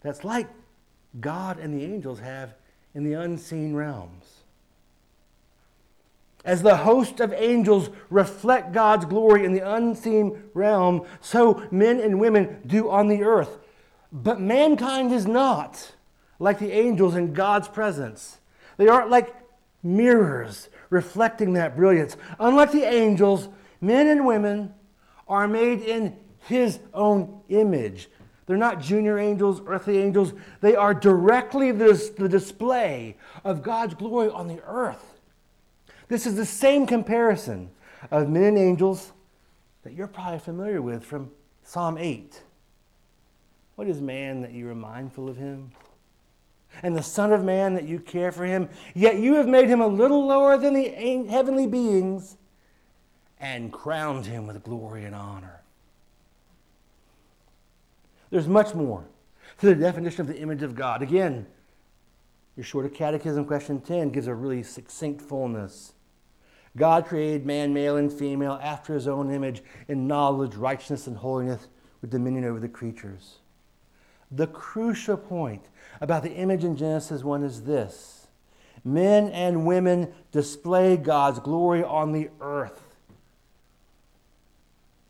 that's 0.00 0.24
like 0.24 0.48
God 1.20 1.58
and 1.58 1.78
the 1.78 1.84
angels 1.84 2.20
have 2.20 2.54
in 2.94 3.04
the 3.04 3.14
unseen 3.14 3.74
realms. 3.74 4.37
As 6.44 6.62
the 6.62 6.76
host 6.78 7.20
of 7.20 7.32
angels 7.32 7.90
reflect 8.10 8.72
God's 8.72 9.04
glory 9.04 9.44
in 9.44 9.52
the 9.52 9.68
unseen 9.68 10.50
realm, 10.54 11.04
so 11.20 11.66
men 11.70 12.00
and 12.00 12.20
women 12.20 12.60
do 12.66 12.88
on 12.88 13.08
the 13.08 13.22
earth. 13.22 13.58
But 14.12 14.40
mankind 14.40 15.12
is 15.12 15.26
not 15.26 15.94
like 16.38 16.58
the 16.58 16.72
angels 16.72 17.16
in 17.16 17.34
God's 17.34 17.68
presence. 17.68 18.38
They 18.76 18.88
aren't 18.88 19.10
like 19.10 19.34
mirrors 19.82 20.68
reflecting 20.90 21.54
that 21.54 21.76
brilliance. 21.76 22.16
Unlike 22.38 22.72
the 22.72 22.84
angels, 22.84 23.48
men 23.80 24.06
and 24.06 24.24
women 24.24 24.74
are 25.26 25.48
made 25.48 25.82
in 25.82 26.16
His 26.40 26.78
own 26.94 27.42
image. 27.48 28.08
They're 28.46 28.56
not 28.56 28.80
junior 28.80 29.18
angels, 29.18 29.60
earthly 29.66 29.98
angels. 29.98 30.32
They 30.62 30.74
are 30.74 30.94
directly 30.94 31.70
the 31.70 32.28
display 32.30 33.16
of 33.44 33.62
God's 33.62 33.94
glory 33.94 34.30
on 34.30 34.48
the 34.48 34.62
earth. 34.66 35.07
This 36.08 36.26
is 36.26 36.36
the 36.36 36.46
same 36.46 36.86
comparison 36.86 37.70
of 38.10 38.28
men 38.28 38.44
and 38.44 38.58
angels 38.58 39.12
that 39.82 39.92
you're 39.92 40.06
probably 40.06 40.38
familiar 40.38 40.82
with 40.82 41.04
from 41.04 41.30
Psalm 41.62 41.98
8. 41.98 42.42
What 43.76 43.88
is 43.88 44.00
man 44.00 44.40
that 44.40 44.52
you 44.52 44.68
are 44.70 44.74
mindful 44.74 45.28
of 45.28 45.36
him? 45.36 45.70
And 46.82 46.96
the 46.96 47.02
Son 47.02 47.32
of 47.32 47.44
Man 47.44 47.74
that 47.74 47.84
you 47.84 47.98
care 47.98 48.32
for 48.32 48.44
him? 48.44 48.68
Yet 48.94 49.16
you 49.16 49.34
have 49.34 49.48
made 49.48 49.68
him 49.68 49.80
a 49.80 49.86
little 49.86 50.26
lower 50.26 50.58
than 50.58 50.74
the 50.74 51.26
heavenly 51.28 51.66
beings 51.66 52.36
and 53.40 53.72
crowned 53.72 54.26
him 54.26 54.46
with 54.46 54.62
glory 54.62 55.04
and 55.04 55.14
honor. 55.14 55.62
There's 58.30 58.48
much 58.48 58.74
more 58.74 59.04
to 59.60 59.66
the 59.66 59.74
definition 59.74 60.22
of 60.22 60.26
the 60.26 60.38
image 60.38 60.62
of 60.62 60.74
God. 60.74 61.02
Again, 61.02 61.46
your 62.56 62.64
shorter 62.64 62.88
catechism 62.88 63.44
question 63.44 63.80
10 63.80 64.10
gives 64.10 64.26
a 64.26 64.34
really 64.34 64.62
succinct 64.62 65.22
fullness. 65.22 65.94
God 66.78 67.06
created 67.06 67.44
man, 67.44 67.74
male 67.74 67.96
and 67.96 68.12
female, 68.12 68.58
after 68.62 68.94
his 68.94 69.08
own 69.08 69.32
image, 69.32 69.62
in 69.88 70.06
knowledge, 70.06 70.54
righteousness, 70.54 71.06
and 71.06 71.16
holiness, 71.16 71.68
with 72.00 72.10
dominion 72.10 72.44
over 72.44 72.60
the 72.60 72.68
creatures. 72.68 73.38
The 74.30 74.46
crucial 74.46 75.16
point 75.16 75.64
about 76.00 76.22
the 76.22 76.32
image 76.32 76.64
in 76.64 76.76
Genesis 76.76 77.24
1 77.24 77.42
is 77.42 77.64
this 77.64 78.28
men 78.84 79.28
and 79.30 79.66
women 79.66 80.12
display 80.30 80.96
God's 80.96 81.40
glory 81.40 81.82
on 81.82 82.12
the 82.12 82.30
earth. 82.40 82.96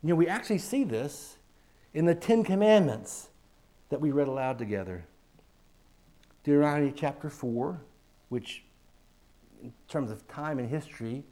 You 0.01 0.09
know, 0.09 0.15
we 0.15 0.27
actually 0.27 0.57
see 0.57 0.83
this 0.83 1.37
in 1.93 2.05
the 2.05 2.15
Ten 2.15 2.43
Commandments 2.43 3.29
that 3.89 3.99
we 3.99 4.11
read 4.11 4.27
aloud 4.27 4.57
together. 4.57 5.05
Deuteronomy 6.43 6.93
chapter 6.95 7.29
4, 7.29 7.79
which, 8.29 8.63
in 9.61 9.73
terms 9.87 10.09
of 10.09 10.27
time 10.27 10.57
and 10.57 10.69
history, 10.69 11.23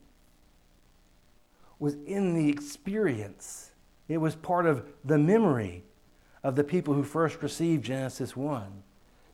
was 1.80 1.96
in 2.06 2.34
the 2.34 2.50
experience. 2.50 3.72
It 4.08 4.18
was 4.18 4.36
part 4.36 4.66
of 4.66 4.86
the 5.04 5.18
memory 5.18 5.84
of 6.44 6.56
the 6.56 6.64
people 6.64 6.94
who 6.94 7.04
first 7.04 7.42
received 7.42 7.86
Genesis 7.86 8.36
1. 8.36 8.84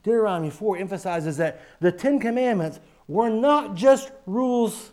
Deuteronomy 0.03 0.49
4 0.49 0.77
emphasizes 0.77 1.37
that 1.37 1.61
the 1.79 1.91
Ten 1.91 2.19
Commandments 2.19 2.79
were 3.07 3.29
not 3.29 3.75
just 3.75 4.11
rules, 4.25 4.91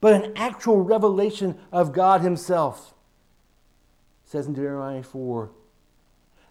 but 0.00 0.14
an 0.14 0.32
actual 0.36 0.82
revelation 0.82 1.58
of 1.72 1.92
God 1.92 2.20
Himself. 2.20 2.94
It 4.24 4.30
says 4.30 4.46
in 4.46 4.52
Deuteronomy 4.52 5.02
4 5.02 5.50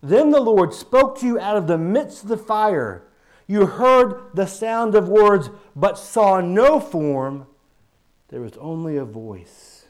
Then 0.02 0.32
the 0.32 0.42
Lord 0.42 0.74
spoke 0.74 1.18
to 1.20 1.26
you 1.26 1.40
out 1.40 1.58
of 1.58 1.68
the 1.68 1.78
midst 1.78 2.24
of 2.24 2.30
the 2.30 2.38
fire. 2.38 3.04
You 3.48 3.66
heard 3.66 4.32
the 4.34 4.46
sound 4.46 4.96
of 4.96 5.10
words, 5.10 5.50
but 5.76 5.98
saw 5.98 6.42
no 6.42 6.80
form 6.80 7.48
there 8.32 8.42
was 8.42 8.58
only 8.58 8.98
a 8.98 9.06
voice. 9.06 9.86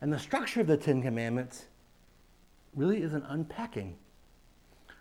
And 0.00 0.12
the 0.12 0.18
structure 0.18 0.60
of 0.60 0.66
the 0.66 0.76
Ten 0.76 1.00
Commandments 1.00 1.66
really 2.74 3.00
is 3.00 3.14
an 3.14 3.24
unpacking 3.28 3.96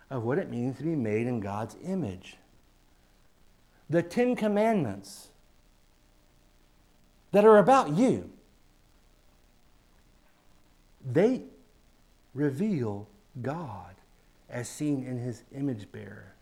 of 0.09 0.23
what 0.23 0.37
it 0.37 0.49
means 0.49 0.77
to 0.77 0.83
be 0.83 0.95
made 0.95 1.25
in 1.25 1.39
God's 1.39 1.75
image. 1.83 2.37
The 3.89 4.03
Ten 4.03 4.35
Commandments 4.35 5.29
that 7.31 7.43
are 7.43 7.57
about 7.57 7.89
you, 7.97 8.29
they 11.03 11.41
reveal 12.35 13.07
God 13.41 13.95
as 14.49 14.69
seen 14.69 15.03
in 15.03 15.17
his 15.17 15.43
image 15.55 15.91
bearer. 15.91 16.35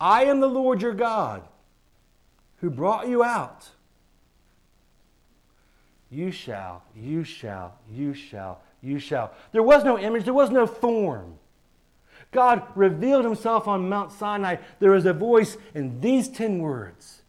I 0.00 0.24
am 0.24 0.40
the 0.40 0.48
Lord 0.48 0.80
your 0.80 0.94
God 0.94 1.42
who 2.58 2.70
brought 2.70 3.08
you 3.08 3.24
out. 3.24 3.70
You 6.10 6.32
shall, 6.32 6.82
you 6.94 7.22
shall, 7.22 7.78
you 7.90 8.14
shall, 8.14 8.60
you 8.82 8.98
shall. 8.98 9.32
There 9.52 9.62
was 9.62 9.84
no 9.84 9.98
image, 9.98 10.24
there 10.24 10.34
was 10.34 10.50
no 10.50 10.66
form. 10.66 11.38
God 12.32 12.62
revealed 12.74 13.24
himself 13.24 13.68
on 13.68 13.88
Mount 13.88 14.12
Sinai. 14.12 14.56
There 14.78 14.94
is 14.94 15.06
a 15.06 15.12
voice 15.12 15.56
in 15.74 16.00
these 16.00 16.28
10 16.28 16.58
words 16.58 17.22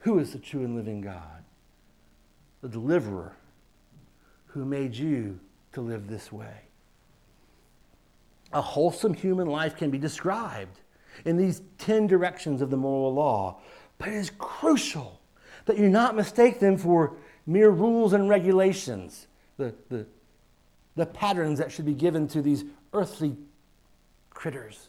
Who 0.00 0.18
is 0.18 0.32
the 0.32 0.38
true 0.38 0.64
and 0.64 0.76
living 0.76 1.00
God? 1.00 1.44
The 2.62 2.68
deliverer 2.68 3.36
who 4.46 4.64
made 4.64 4.94
you 4.94 5.38
to 5.72 5.80
live 5.80 6.08
this 6.08 6.32
way. 6.32 6.62
A 8.52 8.62
wholesome 8.62 9.12
human 9.12 9.48
life 9.48 9.76
can 9.76 9.90
be 9.90 9.98
described 9.98 10.80
in 11.24 11.36
these 11.36 11.60
10 11.78 12.06
directions 12.06 12.62
of 12.62 12.70
the 12.70 12.76
moral 12.76 13.12
law, 13.12 13.60
but 13.98 14.08
it 14.08 14.14
is 14.14 14.30
crucial 14.38 15.20
that 15.66 15.78
you 15.78 15.88
not 15.88 16.16
mistake 16.16 16.58
them 16.58 16.78
for 16.78 17.16
mere 17.46 17.70
rules 17.70 18.12
and 18.12 18.28
regulations, 18.28 19.26
the, 19.56 19.74
the, 19.88 20.06
the 20.96 21.06
patterns 21.06 21.58
that 21.58 21.70
should 21.70 21.86
be 21.86 21.94
given 21.94 22.26
to 22.28 22.42
these 22.42 22.64
earthly 22.92 23.36
critters. 24.30 24.88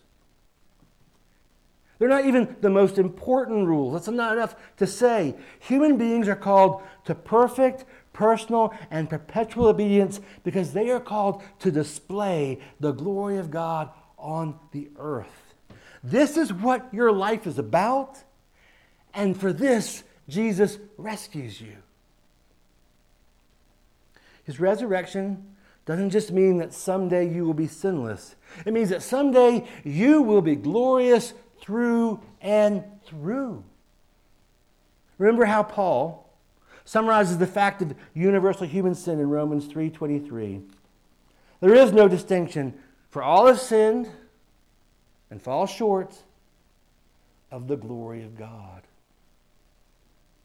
They're 2.00 2.10
not 2.10 2.26
even 2.26 2.56
the 2.62 2.70
most 2.70 3.00
important 3.00 3.68
rules. 3.68 3.94
That's 3.94 4.08
not 4.08 4.34
enough 4.34 4.56
to 4.78 4.86
say. 4.86 5.36
Human 5.60 5.98
beings 5.98 6.28
are 6.28 6.36
called 6.36 6.84
to 7.06 7.16
perfect, 7.16 7.86
personal, 8.14 8.74
and 8.92 9.10
perpetual 9.10 9.68
obedience 9.68 10.22
because 10.44 10.74
they 10.74 10.92
are 10.92 11.00
called 11.00 11.42
to 11.60 11.72
display 11.72 12.60
the 12.80 12.92
glory 12.92 13.38
of 13.38 13.50
God 13.50 13.90
on 14.18 14.60
the 14.72 14.90
earth. 14.98 15.54
This 16.04 16.38
is 16.38 16.54
what 16.54 16.94
your 16.94 17.12
life 17.12 17.48
is 17.48 17.58
about, 17.58 18.20
and 19.14 19.40
for 19.40 19.52
this, 19.52 20.04
Jesus 20.30 20.80
rescues 20.98 21.62
you. 21.62 21.78
His 24.44 24.60
resurrection 24.60 25.56
doesn't 25.86 26.10
just 26.10 26.32
mean 26.32 26.58
that 26.58 26.74
someday 26.74 27.30
you 27.30 27.46
will 27.46 27.54
be 27.54 27.68
sinless, 27.68 28.36
it 28.66 28.74
means 28.74 28.90
that 28.90 29.02
someday 29.02 29.68
you 29.84 30.22
will 30.22 30.42
be 30.42 30.56
glorious 30.56 31.34
through 31.62 32.20
and 32.42 32.84
through. 33.06 33.64
Remember 35.18 35.46
how 35.46 35.64
Paul 35.64 36.30
summarizes 36.86 37.38
the 37.38 37.48
fact 37.48 37.82
of 37.82 37.94
universal 38.14 38.66
human 38.68 38.96
sin 38.96 39.20
in 39.20 39.30
Romans 39.30 39.68
3:23. 39.68 40.62
There 41.60 41.74
is 41.74 41.92
no 41.92 42.08
distinction, 42.08 42.80
for 43.10 43.22
all 43.22 43.48
have 43.48 43.60
sinned 43.60 44.10
and 45.30 45.42
fall 45.42 45.66
short 45.66 46.24
of 47.52 47.68
the 47.68 47.76
glory 47.76 48.24
of 48.24 48.38
God. 48.38 48.87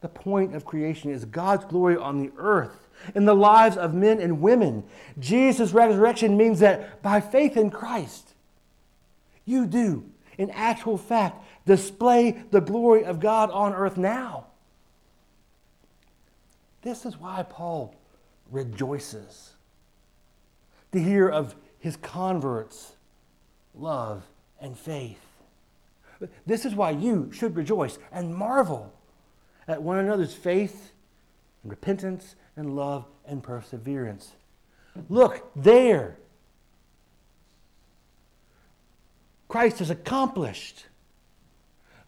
The 0.02 0.08
point 0.08 0.54
of 0.54 0.64
creation 0.64 1.10
is 1.10 1.24
God's 1.24 1.64
glory 1.64 1.96
on 1.96 2.18
the 2.18 2.32
earth, 2.36 2.88
in 3.14 3.24
the 3.24 3.34
lives 3.34 3.76
of 3.76 3.94
men 3.94 4.20
and 4.20 4.40
women. 4.40 4.84
Jesus' 5.18 5.72
resurrection 5.72 6.36
means 6.36 6.60
that 6.60 7.02
by 7.02 7.20
faith 7.20 7.56
in 7.56 7.70
Christ, 7.70 8.34
you 9.44 9.66
do 9.66 10.04
in 10.38 10.50
actual 10.50 10.96
fact, 10.96 11.44
display 11.66 12.42
the 12.50 12.60
glory 12.60 13.04
of 13.04 13.20
God 13.20 13.50
on 13.50 13.72
earth 13.74 13.96
now. 13.96 14.46
This 16.82 17.06
is 17.06 17.18
why 17.18 17.44
Paul 17.48 17.94
rejoices 18.50 19.52
to 20.90 20.98
hear 20.98 21.28
of 21.28 21.54
his 21.78 21.96
converts' 21.96 22.92
love 23.74 24.24
and 24.60 24.76
faith. 24.76 25.20
This 26.46 26.64
is 26.64 26.74
why 26.74 26.90
you 26.90 27.30
should 27.32 27.56
rejoice 27.56 27.98
and 28.10 28.34
marvel 28.34 28.92
at 29.68 29.82
one 29.82 29.98
another's 29.98 30.34
faith 30.34 30.92
and 31.62 31.70
repentance 31.70 32.34
and 32.56 32.76
love 32.76 33.06
and 33.26 33.42
perseverance. 33.42 34.32
Look, 35.08 35.50
there 35.56 36.16
Christ 39.52 39.80
has 39.80 39.90
accomplished. 39.90 40.86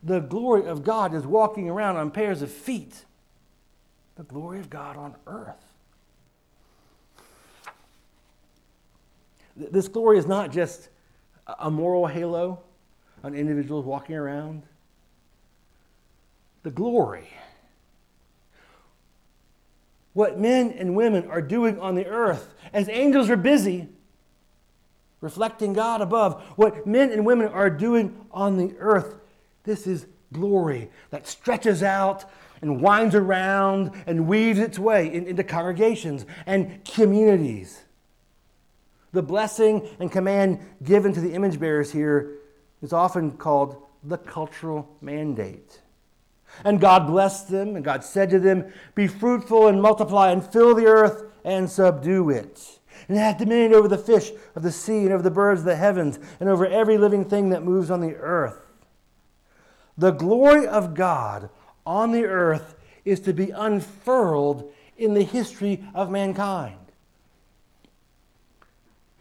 The 0.02 0.20
glory 0.20 0.64
of 0.64 0.82
God 0.82 1.12
is 1.12 1.26
walking 1.26 1.68
around 1.68 1.96
on 1.96 2.10
pairs 2.10 2.40
of 2.40 2.50
feet. 2.50 3.04
The 4.16 4.22
glory 4.22 4.60
of 4.60 4.70
God 4.70 4.96
on 4.96 5.14
earth. 5.26 5.62
This 9.54 9.88
glory 9.88 10.16
is 10.16 10.26
not 10.26 10.52
just 10.52 10.88
a 11.58 11.70
moral 11.70 12.06
halo 12.06 12.60
on 13.22 13.34
individuals 13.34 13.84
walking 13.84 14.16
around. 14.16 14.62
The 16.62 16.70
glory, 16.70 17.28
what 20.14 20.38
men 20.40 20.72
and 20.72 20.96
women 20.96 21.28
are 21.28 21.42
doing 21.42 21.78
on 21.78 21.96
the 21.96 22.06
earth, 22.06 22.54
as 22.72 22.88
angels 22.88 23.28
are 23.28 23.36
busy, 23.36 23.88
reflecting 25.20 25.72
God 25.72 26.00
above, 26.00 26.42
what 26.56 26.86
men 26.86 27.10
and 27.10 27.26
women 27.26 27.48
are 27.48 27.68
doing 27.68 28.26
on 28.30 28.56
the 28.56 28.74
earth. 28.78 29.16
This 29.64 29.86
is 29.86 30.06
glory 30.32 30.90
that 31.10 31.26
stretches 31.26 31.82
out 31.82 32.24
and 32.62 32.80
winds 32.80 33.14
around 33.14 33.90
and 34.06 34.26
weaves 34.26 34.58
its 34.58 34.78
way 34.78 35.12
in, 35.12 35.26
into 35.26 35.44
congregations 35.44 36.24
and 36.46 36.84
communities. 36.84 37.82
The 39.12 39.22
blessing 39.22 39.88
and 40.00 40.10
command 40.10 40.60
given 40.82 41.12
to 41.12 41.20
the 41.20 41.34
image 41.34 41.58
bearers 41.60 41.92
here 41.92 42.38
is 42.82 42.92
often 42.92 43.32
called 43.32 43.82
the 44.02 44.18
cultural 44.18 44.88
mandate. 45.00 45.80
And 46.62 46.80
God 46.80 47.06
blessed 47.06 47.50
them, 47.50 47.74
and 47.76 47.84
God 47.84 48.04
said 48.04 48.30
to 48.30 48.38
them, 48.38 48.72
Be 48.94 49.06
fruitful 49.06 49.66
and 49.66 49.80
multiply, 49.82 50.30
and 50.30 50.44
fill 50.44 50.74
the 50.74 50.86
earth 50.86 51.24
and 51.44 51.68
subdue 51.68 52.30
it 52.30 52.78
and 53.08 53.18
hath 53.18 53.38
dominion 53.38 53.74
over 53.74 53.88
the 53.88 53.98
fish 53.98 54.32
of 54.54 54.62
the 54.62 54.72
sea 54.72 55.04
and 55.04 55.12
over 55.12 55.22
the 55.22 55.30
birds 55.30 55.60
of 55.60 55.66
the 55.66 55.76
heavens 55.76 56.18
and 56.40 56.48
over 56.48 56.66
every 56.66 56.98
living 56.98 57.24
thing 57.24 57.50
that 57.50 57.62
moves 57.62 57.90
on 57.90 58.00
the 58.00 58.14
earth. 58.16 58.60
The 59.96 60.10
glory 60.10 60.66
of 60.66 60.94
God 60.94 61.50
on 61.86 62.12
the 62.12 62.24
earth 62.24 62.74
is 63.04 63.20
to 63.20 63.32
be 63.32 63.50
unfurled 63.50 64.72
in 64.96 65.14
the 65.14 65.22
history 65.22 65.84
of 65.94 66.10
mankind. 66.10 66.78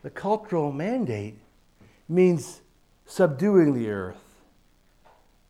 The 0.02 0.10
cultural 0.10 0.72
mandate 0.72 1.38
means 2.10 2.62
subduing 3.06 3.74
the 3.74 3.90
earth, 3.90 4.23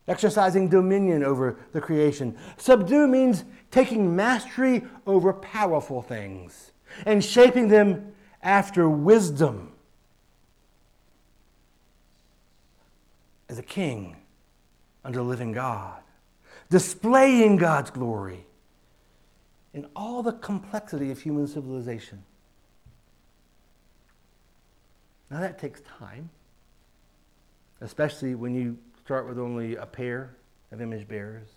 exercising 0.08 0.68
dominion 0.68 1.24
over 1.24 1.58
the 1.72 1.82
creation. 1.82 2.38
Subdue 2.58 3.08
means 3.08 3.46
taking 3.72 4.16
mastery 4.16 4.84
over 5.08 5.34
powerful 5.34 6.02
things 6.02 6.72
and 7.06 7.24
shaping 7.24 7.70
them 7.70 8.14
after 8.42 8.90
wisdom 8.90 9.72
as 13.50 13.58
a 13.58 13.64
king 13.64 14.18
under 15.06 15.20
the 15.20 15.24
living 15.24 15.52
God, 15.52 16.02
displaying 16.70 17.58
God's 17.58 17.92
glory 17.92 18.46
in 19.74 19.88
all 19.96 20.22
the 20.22 20.34
complexity 20.34 21.12
of 21.12 21.22
human 21.22 21.48
civilization. 21.48 22.24
Now 25.30 25.40
that 25.40 25.58
takes 25.58 25.82
time, 25.82 26.30
especially 27.82 28.36
when 28.36 28.54
you 28.54 28.78
start 29.04 29.28
with 29.28 29.38
only 29.38 29.76
a 29.76 29.86
pair 29.86 30.34
of 30.72 30.82
image 30.82 31.08
bearers, 31.08 31.50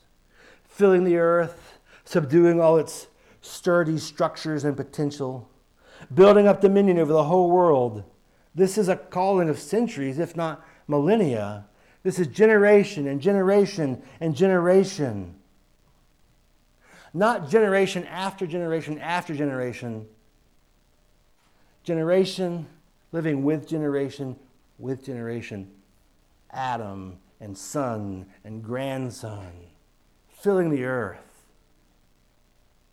filling 0.64 1.04
the 1.04 1.16
earth, 1.16 1.78
subduing 2.04 2.60
all 2.60 2.76
its 2.76 3.06
sturdy 3.40 3.98
structures 3.98 4.64
and 4.64 4.76
potential 4.76 5.48
building 6.12 6.48
up 6.48 6.60
dominion 6.60 6.98
over 6.98 7.12
the 7.12 7.24
whole 7.24 7.48
world. 7.48 8.02
This 8.54 8.76
is 8.76 8.88
a 8.88 8.96
calling 8.96 9.48
of 9.48 9.58
centuries, 9.60 10.18
if 10.18 10.36
not 10.36 10.66
millennia. 10.88 11.66
This 12.02 12.18
is 12.18 12.26
generation 12.26 13.06
and 13.06 13.20
generation 13.20 14.02
and 14.20 14.34
generation. 14.34 15.36
Not 17.14 17.48
generation 17.48 18.04
after 18.06 18.46
generation 18.46 18.98
after 18.98 19.34
generation. 19.34 20.06
Generation 21.84 22.66
living 23.12 23.44
with 23.44 23.68
generation 23.68 24.36
with 24.78 25.04
generation. 25.04 25.70
Adam 26.50 27.18
and 27.40 27.56
son 27.56 28.26
and 28.44 28.62
grandson 28.62 29.52
filling 30.28 30.70
the 30.70 30.84
earth. 30.84 31.18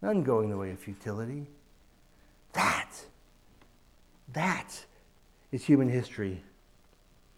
none 0.01 0.23
going 0.23 0.49
the 0.49 0.57
way 0.57 0.71
of 0.71 0.79
futility. 0.79 1.47
That, 2.53 2.89
that 4.33 4.85
is 5.51 5.63
human 5.63 5.89
history. 5.89 6.43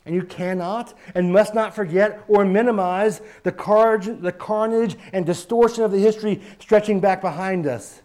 And 0.06 0.15
you 0.15 0.24
cannot 0.24 0.94
and 1.13 1.32
must 1.34 1.54
not 1.54 1.76
forget 1.76 2.24
or 2.28 2.46
minimize 2.46 3.22
the, 3.44 3.52
carge, 3.52 4.06
the 4.06 4.32
carnage 4.32 4.96
and 5.13 5.26
distortion 5.26 5.84
of 5.84 5.91
the 5.91 6.00
history 6.00 6.41
stretching 6.60 7.00
back 7.00 7.22
behind 7.22 7.68
us. 7.68 8.02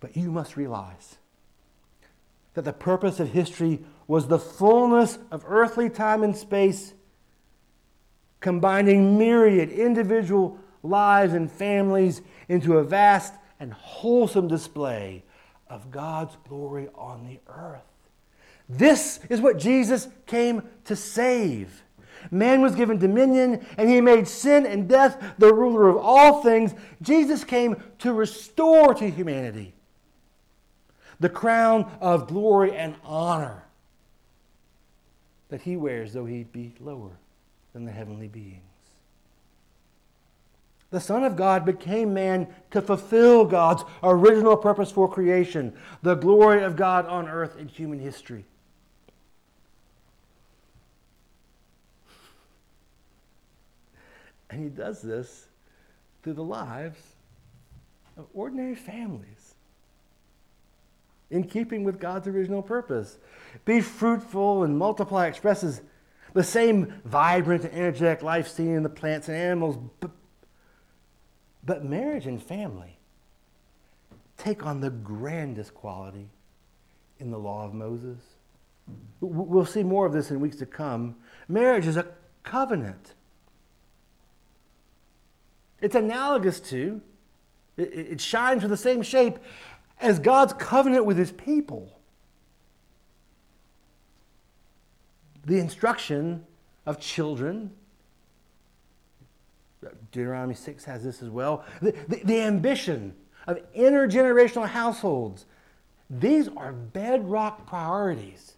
But 0.00 0.16
you 0.16 0.30
must 0.30 0.56
realize 0.56 1.16
that 2.54 2.64
the 2.64 2.72
purpose 2.72 3.20
of 3.20 3.30
history 3.30 3.80
was 4.06 4.28
the 4.28 4.38
fullness 4.38 5.18
of 5.30 5.44
earthly 5.46 5.90
time 5.90 6.22
and 6.22 6.36
space, 6.36 6.93
combining 8.44 9.16
myriad 9.16 9.70
individual 9.70 10.58
lives 10.82 11.32
and 11.32 11.50
families 11.50 12.20
into 12.50 12.76
a 12.76 12.84
vast 12.84 13.32
and 13.58 13.72
wholesome 13.72 14.46
display 14.46 15.24
of 15.66 15.90
God's 15.90 16.36
glory 16.46 16.90
on 16.94 17.26
the 17.26 17.40
earth. 17.50 17.80
This 18.68 19.18
is 19.30 19.40
what 19.40 19.58
Jesus 19.58 20.08
came 20.26 20.62
to 20.84 20.94
save. 20.94 21.84
Man 22.30 22.60
was 22.60 22.74
given 22.74 22.98
dominion, 22.98 23.64
and 23.78 23.88
he 23.88 24.02
made 24.02 24.28
sin 24.28 24.66
and 24.66 24.86
death 24.86 25.36
the 25.38 25.54
ruler 25.54 25.88
of 25.88 25.96
all 25.96 26.42
things. 26.42 26.74
Jesus 27.00 27.44
came 27.44 27.82
to 28.00 28.12
restore 28.12 28.92
to 28.92 29.08
humanity 29.08 29.72
the 31.18 31.30
crown 31.30 31.90
of 31.98 32.28
glory 32.28 32.76
and 32.76 32.94
honor 33.04 33.64
that 35.48 35.62
he 35.62 35.78
wears, 35.78 36.12
though 36.12 36.26
he 36.26 36.42
be 36.42 36.74
lower 36.78 37.16
than 37.74 37.84
the 37.84 37.92
heavenly 37.92 38.28
beings. 38.28 38.62
The 40.90 41.00
Son 41.00 41.24
of 41.24 41.34
God 41.34 41.66
became 41.66 42.14
man 42.14 42.46
to 42.70 42.80
fulfill 42.80 43.44
God's 43.44 43.82
original 44.02 44.56
purpose 44.56 44.92
for 44.92 45.10
creation, 45.10 45.74
the 46.02 46.14
glory 46.14 46.62
of 46.62 46.76
God 46.76 47.04
on 47.06 47.28
earth 47.28 47.58
in 47.58 47.66
human 47.66 47.98
history. 47.98 48.44
And 54.48 54.62
he 54.62 54.68
does 54.68 55.02
this 55.02 55.48
through 56.22 56.34
the 56.34 56.44
lives 56.44 57.00
of 58.16 58.26
ordinary 58.32 58.76
families 58.76 59.54
in 61.28 61.42
keeping 61.42 61.82
with 61.82 61.98
God's 61.98 62.28
original 62.28 62.62
purpose. 62.62 63.18
Be 63.64 63.80
fruitful 63.80 64.62
and 64.62 64.78
multiply 64.78 65.26
expresses 65.26 65.80
the 66.34 66.44
same 66.44 66.92
vibrant 67.04 67.64
and 67.64 67.72
energetic 67.72 68.22
life 68.22 68.48
seen 68.48 68.74
in 68.74 68.82
the 68.82 68.88
plants 68.88 69.28
and 69.28 69.36
animals, 69.36 69.78
but, 70.00 70.10
but 71.64 71.84
marriage 71.84 72.26
and 72.26 72.42
family 72.42 72.98
take 74.36 74.66
on 74.66 74.80
the 74.80 74.90
grandest 74.90 75.74
quality 75.74 76.28
in 77.18 77.30
the 77.30 77.38
law 77.38 77.64
of 77.64 77.72
Moses. 77.72 78.18
We'll 79.20 79.64
see 79.64 79.82
more 79.82 80.04
of 80.04 80.12
this 80.12 80.30
in 80.30 80.40
weeks 80.40 80.56
to 80.56 80.66
come. 80.66 81.16
Marriage 81.48 81.86
is 81.86 81.96
a 81.96 82.06
covenant 82.42 83.14
it's 85.84 85.94
analogous 85.94 86.60
to, 86.60 87.02
it, 87.76 87.82
it 87.92 88.20
shines 88.20 88.62
with 88.62 88.70
the 88.70 88.76
same 88.76 89.02
shape 89.02 89.38
as 90.00 90.18
God's 90.18 90.54
covenant 90.54 91.04
with 91.04 91.18
his 91.18 91.30
people. 91.30 91.93
The 95.46 95.58
instruction 95.58 96.44
of 96.86 97.00
children, 97.00 97.70
Deuteronomy 100.12 100.54
6 100.54 100.84
has 100.84 101.04
this 101.04 101.22
as 101.22 101.28
well. 101.28 101.64
The, 101.82 101.92
the, 102.08 102.20
the 102.24 102.40
ambition 102.40 103.14
of 103.46 103.58
intergenerational 103.74 104.68
households. 104.68 105.46
These 106.08 106.48
are 106.56 106.72
bedrock 106.72 107.66
priorities 107.66 108.54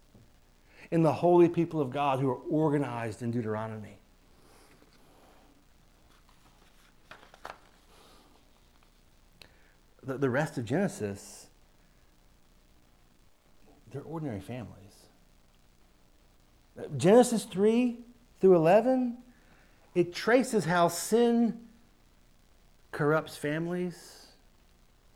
in 0.91 1.03
the 1.03 1.13
holy 1.13 1.49
people 1.49 1.81
of 1.81 1.91
God 1.91 2.21
who 2.21 2.31
are 2.31 2.41
organized 2.49 3.23
in 3.23 3.31
Deuteronomy. 3.31 3.97
the, 10.07 10.17
the 10.17 10.31
rest 10.31 10.57
of 10.57 10.65
Genesis, 10.65 11.49
they're 13.93 14.03
ordinary 14.03 14.41
families. 14.41 14.86
Genesis 16.97 17.45
3 17.45 17.99
through 18.41 18.57
11, 18.57 19.17
it 19.95 20.15
traces 20.15 20.65
how 20.65 20.89
sin 20.89 21.59
corrupts 22.93 23.37
families 23.37 24.27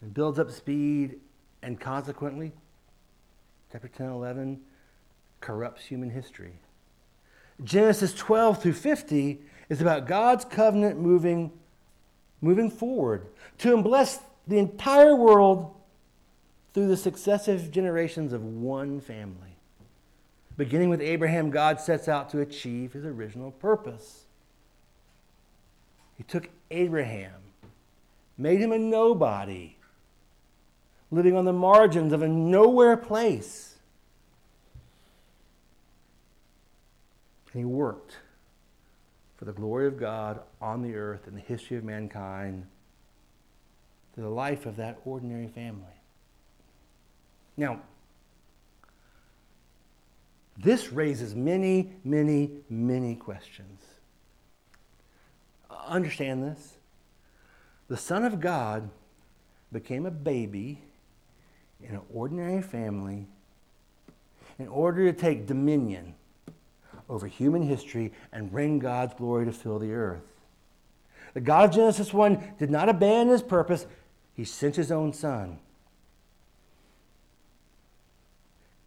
and 0.00 0.14
builds 0.14 0.38
up 0.38 0.50
speed, 0.50 1.20
and 1.62 1.78
consequently, 1.78 2.52
chapter 3.70 3.88
10 3.88 4.08
11, 4.08 4.60
corrupts 5.40 5.84
human 5.84 6.10
history. 6.10 6.54
Genesis 7.62 8.14
12 8.14 8.62
through 8.62 8.72
50 8.72 9.42
is 9.68 9.80
about 9.80 10.06
God's 10.06 10.44
covenant 10.44 10.98
moving, 10.98 11.52
moving 12.40 12.70
forward 12.70 13.26
to 13.58 13.82
bless 13.82 14.20
the 14.46 14.58
entire 14.58 15.14
world 15.14 15.74
through 16.72 16.88
the 16.88 16.96
successive 16.96 17.70
generations 17.70 18.32
of 18.32 18.42
one 18.42 19.00
family. 19.00 19.56
Beginning 20.56 20.90
with 20.90 21.00
Abraham, 21.00 21.50
God 21.50 21.80
sets 21.80 22.08
out 22.08 22.30
to 22.30 22.40
achieve 22.40 22.92
his 22.92 23.04
original 23.04 23.50
purpose. 23.50 24.24
He 26.16 26.22
took 26.22 26.50
Abraham, 26.70 27.40
made 28.36 28.60
him 28.60 28.72
a 28.72 28.78
nobody, 28.78 29.76
living 31.10 31.36
on 31.36 31.44
the 31.46 31.52
margins 31.52 32.12
of 32.12 32.22
a 32.22 32.28
nowhere 32.28 32.96
place. 32.96 33.76
And 37.52 37.60
he 37.60 37.64
worked 37.64 38.18
for 39.36 39.46
the 39.46 39.52
glory 39.52 39.86
of 39.86 39.98
God 39.98 40.40
on 40.60 40.82
the 40.82 40.94
earth 40.94 41.26
in 41.26 41.34
the 41.34 41.40
history 41.40 41.78
of 41.78 41.84
mankind 41.84 42.66
to 44.14 44.20
the 44.20 44.28
life 44.28 44.66
of 44.66 44.76
that 44.76 44.98
ordinary 45.04 45.48
family. 45.48 45.86
Now, 47.56 47.80
this 50.62 50.92
raises 50.92 51.34
many, 51.34 51.90
many, 52.04 52.50
many 52.68 53.14
questions. 53.14 53.80
Understand 55.86 56.42
this. 56.42 56.74
The 57.88 57.96
Son 57.96 58.24
of 58.24 58.40
God 58.40 58.90
became 59.72 60.04
a 60.04 60.10
baby 60.10 60.82
in 61.82 61.94
an 61.94 62.02
ordinary 62.12 62.62
family 62.62 63.26
in 64.58 64.68
order 64.68 65.10
to 65.10 65.18
take 65.18 65.46
dominion 65.46 66.14
over 67.08 67.26
human 67.26 67.62
history 67.62 68.12
and 68.30 68.50
bring 68.50 68.78
God's 68.78 69.14
glory 69.14 69.46
to 69.46 69.52
fill 69.52 69.78
the 69.78 69.92
earth. 69.92 70.22
The 71.32 71.40
God 71.40 71.70
of 71.70 71.74
Genesis 71.74 72.12
1 72.12 72.54
did 72.58 72.70
not 72.70 72.88
abandon 72.88 73.32
his 73.32 73.42
purpose, 73.42 73.86
he 74.34 74.44
sent 74.44 74.76
his 74.76 74.92
own 74.92 75.12
son. 75.12 75.58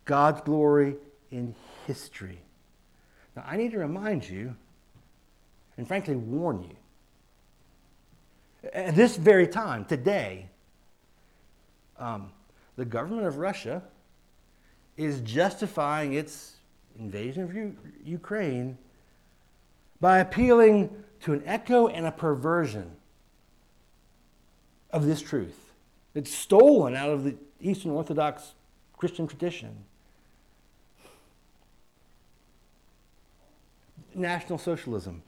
God's 0.05 0.41
glory 0.41 0.97
in 1.33 1.55
history. 1.87 2.39
Now, 3.35 3.43
I 3.47 3.57
need 3.57 3.71
to 3.71 3.79
remind 3.79 4.29
you, 4.29 4.55
and 5.77 5.87
frankly, 5.87 6.15
warn 6.15 6.63
you. 6.63 6.75
At 8.71 8.95
this 8.95 9.17
very 9.17 9.47
time, 9.47 9.83
today, 9.85 10.47
um, 11.97 12.31
the 12.75 12.85
government 12.85 13.25
of 13.25 13.37
Russia 13.37 13.81
is 14.95 15.19
justifying 15.21 16.13
its 16.13 16.53
invasion 16.99 17.43
of 17.43 17.53
U- 17.53 17.75
Ukraine 18.05 18.77
by 19.99 20.19
appealing 20.19 21.03
to 21.21 21.33
an 21.33 21.41
echo 21.45 21.87
and 21.87 22.05
a 22.05 22.11
perversion 22.11 22.91
of 24.91 25.05
this 25.07 25.21
truth. 25.21 25.71
It's 26.13 26.31
stolen 26.31 26.95
out 26.95 27.09
of 27.09 27.23
the 27.23 27.35
Eastern 27.59 27.91
Orthodox 27.91 28.53
Christian 28.95 29.27
tradition. 29.27 29.85
National 34.15 34.57
Socialism 34.57 35.23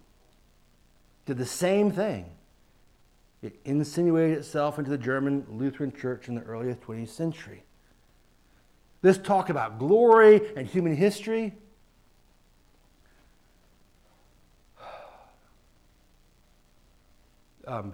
did 1.25 1.37
the 1.37 1.45
same 1.45 1.91
thing. 1.91 2.25
It 3.41 3.59
insinuated 3.65 4.37
itself 4.37 4.79
into 4.79 4.89
the 4.91 4.97
German 4.97 5.45
Lutheran 5.49 5.91
Church 5.91 6.27
in 6.27 6.35
the 6.35 6.41
early 6.41 6.73
20th 6.73 7.09
century. 7.09 7.63
This 9.01 9.17
talk 9.17 9.49
about 9.49 9.77
glory 9.77 10.41
and 10.55 10.67
human 10.67 10.95
history 10.95 11.53
um, 17.67 17.93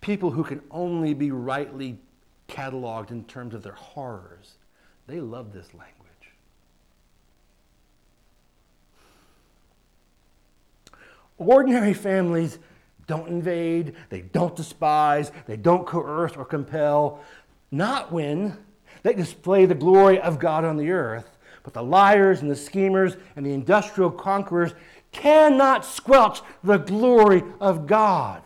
people 0.00 0.30
who 0.30 0.44
can 0.44 0.60
only 0.70 1.14
be 1.14 1.30
rightly 1.30 1.98
cataloged 2.48 3.10
in 3.10 3.24
terms 3.24 3.54
of 3.54 3.62
their 3.62 3.72
horrors, 3.72 4.56
they 5.06 5.20
love 5.20 5.52
this 5.52 5.72
language. 5.74 5.99
Ordinary 11.40 11.94
families 11.94 12.58
don't 13.06 13.28
invade, 13.28 13.94
they 14.10 14.20
don't 14.20 14.54
despise, 14.54 15.32
they 15.46 15.56
don't 15.56 15.86
coerce 15.86 16.36
or 16.36 16.44
compel. 16.44 17.20
Not 17.70 18.12
when 18.12 18.58
they 19.02 19.14
display 19.14 19.64
the 19.64 19.74
glory 19.74 20.20
of 20.20 20.38
God 20.38 20.66
on 20.66 20.76
the 20.76 20.90
earth, 20.90 21.38
but 21.62 21.72
the 21.72 21.82
liars 21.82 22.42
and 22.42 22.50
the 22.50 22.56
schemers 22.56 23.16
and 23.36 23.46
the 23.46 23.54
industrial 23.54 24.10
conquerors 24.10 24.74
cannot 25.12 25.86
squelch 25.86 26.42
the 26.62 26.76
glory 26.76 27.42
of 27.58 27.86
God. 27.86 28.42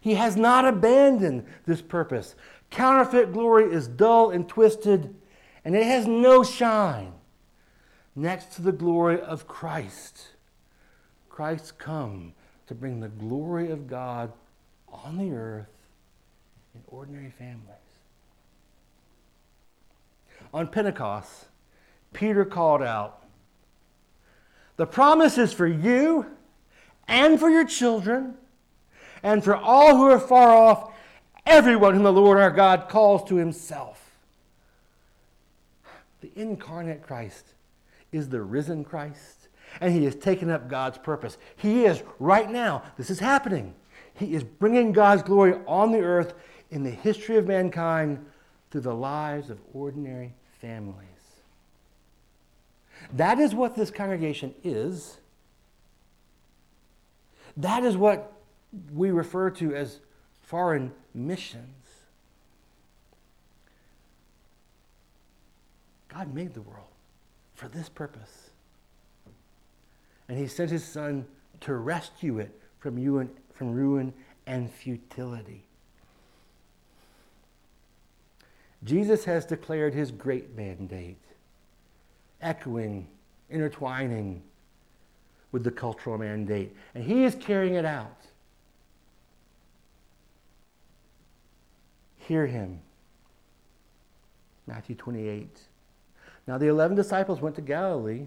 He 0.00 0.14
has 0.14 0.36
not 0.36 0.66
abandoned 0.66 1.44
this 1.66 1.82
purpose. 1.82 2.34
Counterfeit 2.70 3.34
glory 3.34 3.70
is 3.70 3.88
dull 3.88 4.30
and 4.30 4.48
twisted, 4.48 5.14
and 5.66 5.76
it 5.76 5.84
has 5.84 6.06
no 6.06 6.42
shine 6.42 7.12
next 8.14 8.54
to 8.54 8.62
the 8.62 8.72
glory 8.72 9.20
of 9.20 9.46
Christ. 9.46 10.28
Christ 11.36 11.78
come 11.78 12.32
to 12.66 12.74
bring 12.74 13.00
the 13.00 13.10
glory 13.10 13.70
of 13.70 13.86
God 13.86 14.32
on 14.88 15.18
the 15.18 15.32
earth 15.32 15.68
in 16.74 16.80
ordinary 16.86 17.28
families. 17.28 17.60
On 20.54 20.66
Pentecost, 20.66 21.48
Peter 22.14 22.46
called 22.46 22.82
out, 22.82 23.22
The 24.78 24.86
promise 24.86 25.36
is 25.36 25.52
for 25.52 25.66
you 25.66 26.24
and 27.06 27.38
for 27.38 27.50
your 27.50 27.66
children 27.66 28.36
and 29.22 29.44
for 29.44 29.54
all 29.54 29.94
who 29.94 30.10
are 30.10 30.18
far 30.18 30.56
off, 30.56 30.94
everyone 31.44 31.92
whom 31.92 32.04
the 32.04 32.12
Lord 32.14 32.38
our 32.38 32.50
God 32.50 32.88
calls 32.88 33.28
to 33.28 33.36
himself. 33.36 34.10
The 36.22 36.32
incarnate 36.34 37.02
Christ 37.02 37.52
is 38.10 38.30
the 38.30 38.40
risen 38.40 38.84
Christ, 38.84 39.35
and 39.80 39.92
he 39.92 40.04
has 40.04 40.14
taken 40.14 40.50
up 40.50 40.68
God's 40.68 40.98
purpose. 40.98 41.38
He 41.56 41.84
is, 41.84 42.02
right 42.18 42.50
now, 42.50 42.82
this 42.96 43.10
is 43.10 43.18
happening. 43.18 43.74
He 44.14 44.34
is 44.34 44.42
bringing 44.42 44.92
God's 44.92 45.22
glory 45.22 45.54
on 45.66 45.92
the 45.92 46.00
earth 46.00 46.34
in 46.70 46.82
the 46.82 46.90
history 46.90 47.36
of 47.36 47.46
mankind 47.46 48.24
through 48.70 48.80
the 48.82 48.94
lives 48.94 49.50
of 49.50 49.58
ordinary 49.72 50.34
families. 50.60 51.06
That 53.12 53.38
is 53.38 53.54
what 53.54 53.76
this 53.76 53.90
congregation 53.90 54.54
is. 54.64 55.18
That 57.56 57.84
is 57.84 57.96
what 57.96 58.32
we 58.92 59.10
refer 59.10 59.50
to 59.50 59.74
as 59.74 60.00
foreign 60.42 60.92
missions. 61.14 61.72
God 66.08 66.34
made 66.34 66.54
the 66.54 66.62
world 66.62 66.88
for 67.54 67.68
this 67.68 67.88
purpose. 67.88 68.45
And 70.28 70.38
he 70.38 70.46
sent 70.46 70.70
his 70.70 70.84
son 70.84 71.26
to 71.60 71.74
rescue 71.74 72.38
it 72.38 72.58
from 72.78 72.96
ruin, 72.96 73.30
from 73.54 73.72
ruin 73.72 74.12
and 74.46 74.70
futility. 74.70 75.66
Jesus 78.84 79.24
has 79.24 79.44
declared 79.44 79.94
his 79.94 80.10
great 80.10 80.56
mandate, 80.56 81.22
echoing, 82.40 83.08
intertwining 83.50 84.42
with 85.52 85.64
the 85.64 85.70
cultural 85.70 86.18
mandate, 86.18 86.76
and 86.94 87.02
he 87.02 87.24
is 87.24 87.34
carrying 87.34 87.74
it 87.74 87.84
out. 87.84 88.26
Hear 92.18 92.46
him. 92.46 92.80
Matthew 94.66 94.96
28. 94.96 95.60
Now 96.46 96.58
the 96.58 96.66
eleven 96.66 96.96
disciples 96.96 97.40
went 97.40 97.56
to 97.56 97.62
Galilee, 97.62 98.26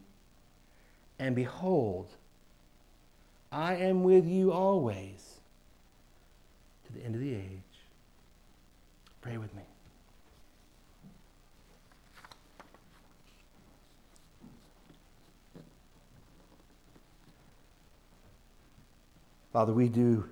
And 1.21 1.35
behold, 1.35 2.07
I 3.51 3.75
am 3.75 4.03
with 4.03 4.25
you 4.25 4.51
always 4.51 5.35
to 6.87 6.93
the 6.93 7.05
end 7.05 7.13
of 7.13 7.21
the 7.21 7.35
age. 7.35 7.61
Pray 9.21 9.37
with 9.37 9.53
me. 9.53 9.61
Father, 19.53 19.73
we 19.73 19.89
do 19.89 20.27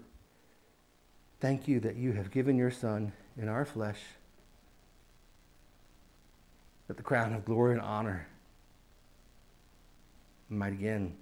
thank 1.39 1.67
you 1.67 1.79
that 1.81 1.97
you 1.97 2.13
have 2.13 2.31
given 2.31 2.57
your 2.57 2.71
Son 2.71 3.11
in 3.37 3.47
our 3.47 3.63
flesh 3.63 3.99
that 6.87 6.97
the 6.97 7.03
crown 7.03 7.33
of 7.33 7.45
glory 7.45 7.73
and 7.73 7.81
honor 7.81 8.25
might 10.49 10.73
again 10.73 11.15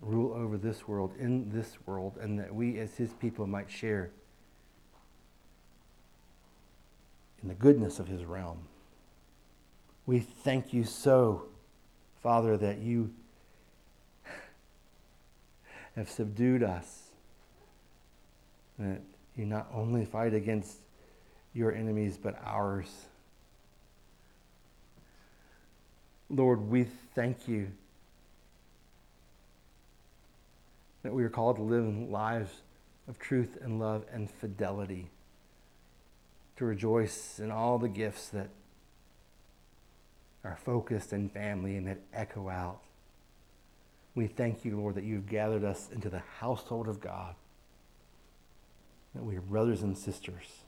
rule 0.00 0.32
over 0.32 0.56
this 0.58 0.86
world, 0.88 1.12
in 1.18 1.50
this 1.50 1.76
world, 1.86 2.18
and 2.20 2.38
that 2.38 2.54
we 2.54 2.78
as 2.78 2.96
his 2.96 3.12
people 3.14 3.46
might 3.46 3.70
share 3.70 4.10
in 7.42 7.48
the 7.48 7.54
goodness 7.54 7.98
of 7.98 8.08
his 8.08 8.24
realm. 8.24 8.58
We 10.06 10.20
thank 10.20 10.72
you 10.72 10.84
so, 10.84 11.44
Father, 12.22 12.56
that 12.56 12.78
you 12.78 13.12
have 15.96 16.10
subdued 16.10 16.62
us. 16.62 17.02
That 18.78 19.00
you 19.36 19.46
not 19.46 19.68
only 19.72 20.04
fight 20.04 20.34
against 20.34 20.78
your 21.54 21.72
enemies, 21.72 22.18
but 22.20 22.40
ours. 22.44 23.06
Lord, 26.32 26.70
we 26.70 26.84
thank 27.14 27.46
you 27.46 27.68
that 31.02 31.12
we 31.12 31.24
are 31.24 31.28
called 31.28 31.56
to 31.56 31.62
live 31.62 31.84
lives 32.08 32.50
of 33.06 33.18
truth 33.18 33.58
and 33.60 33.78
love 33.78 34.04
and 34.10 34.30
fidelity, 34.30 35.10
to 36.56 36.64
rejoice 36.64 37.38
in 37.38 37.50
all 37.50 37.78
the 37.78 37.88
gifts 37.88 38.28
that 38.28 38.48
are 40.42 40.56
focused 40.64 41.12
in 41.12 41.28
family 41.28 41.76
and 41.76 41.86
that 41.86 41.98
echo 42.14 42.48
out. 42.48 42.80
We 44.14 44.26
thank 44.26 44.64
you, 44.64 44.78
Lord, 44.78 44.94
that 44.94 45.04
you've 45.04 45.28
gathered 45.28 45.64
us 45.64 45.90
into 45.92 46.08
the 46.08 46.22
household 46.38 46.88
of 46.88 46.98
God, 46.98 47.34
that 49.14 49.22
we 49.22 49.36
are 49.36 49.42
brothers 49.42 49.82
and 49.82 49.98
sisters, 49.98 50.61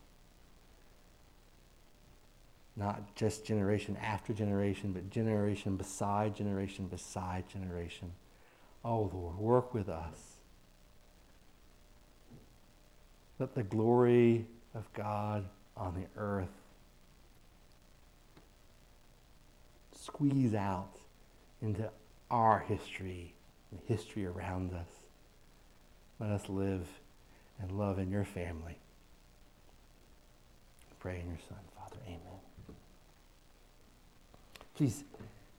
not 2.76 3.14
just 3.14 3.44
generation 3.44 3.96
after 4.02 4.32
generation, 4.32 4.92
but 4.92 5.10
generation 5.10 5.76
beside 5.76 6.34
generation 6.34 6.87
beside 6.87 7.48
generation. 7.48 8.12
Oh, 8.84 9.10
Lord, 9.12 9.38
work 9.38 9.74
with 9.74 9.88
us. 9.88 10.37
Let 13.38 13.54
the 13.54 13.62
glory 13.62 14.46
of 14.74 14.92
God 14.92 15.44
on 15.76 15.94
the 15.94 16.20
earth 16.20 16.48
squeeze 19.94 20.54
out 20.54 20.96
into 21.62 21.88
our 22.31 22.60
history, 22.60 23.35
the 23.72 23.79
history 23.92 24.27
around 24.27 24.72
us. 24.72 24.88
Let 26.20 26.31
us 26.31 26.48
live 26.48 26.87
and 27.60 27.72
love 27.72 27.98
in 27.98 28.10
your 28.10 28.25
family. 28.25 28.79
Pray 31.00 31.20
in 31.20 31.27
your 31.27 31.38
Son, 31.48 31.58
Father. 31.77 32.00
Amen. 32.06 32.20
Please 34.75 35.04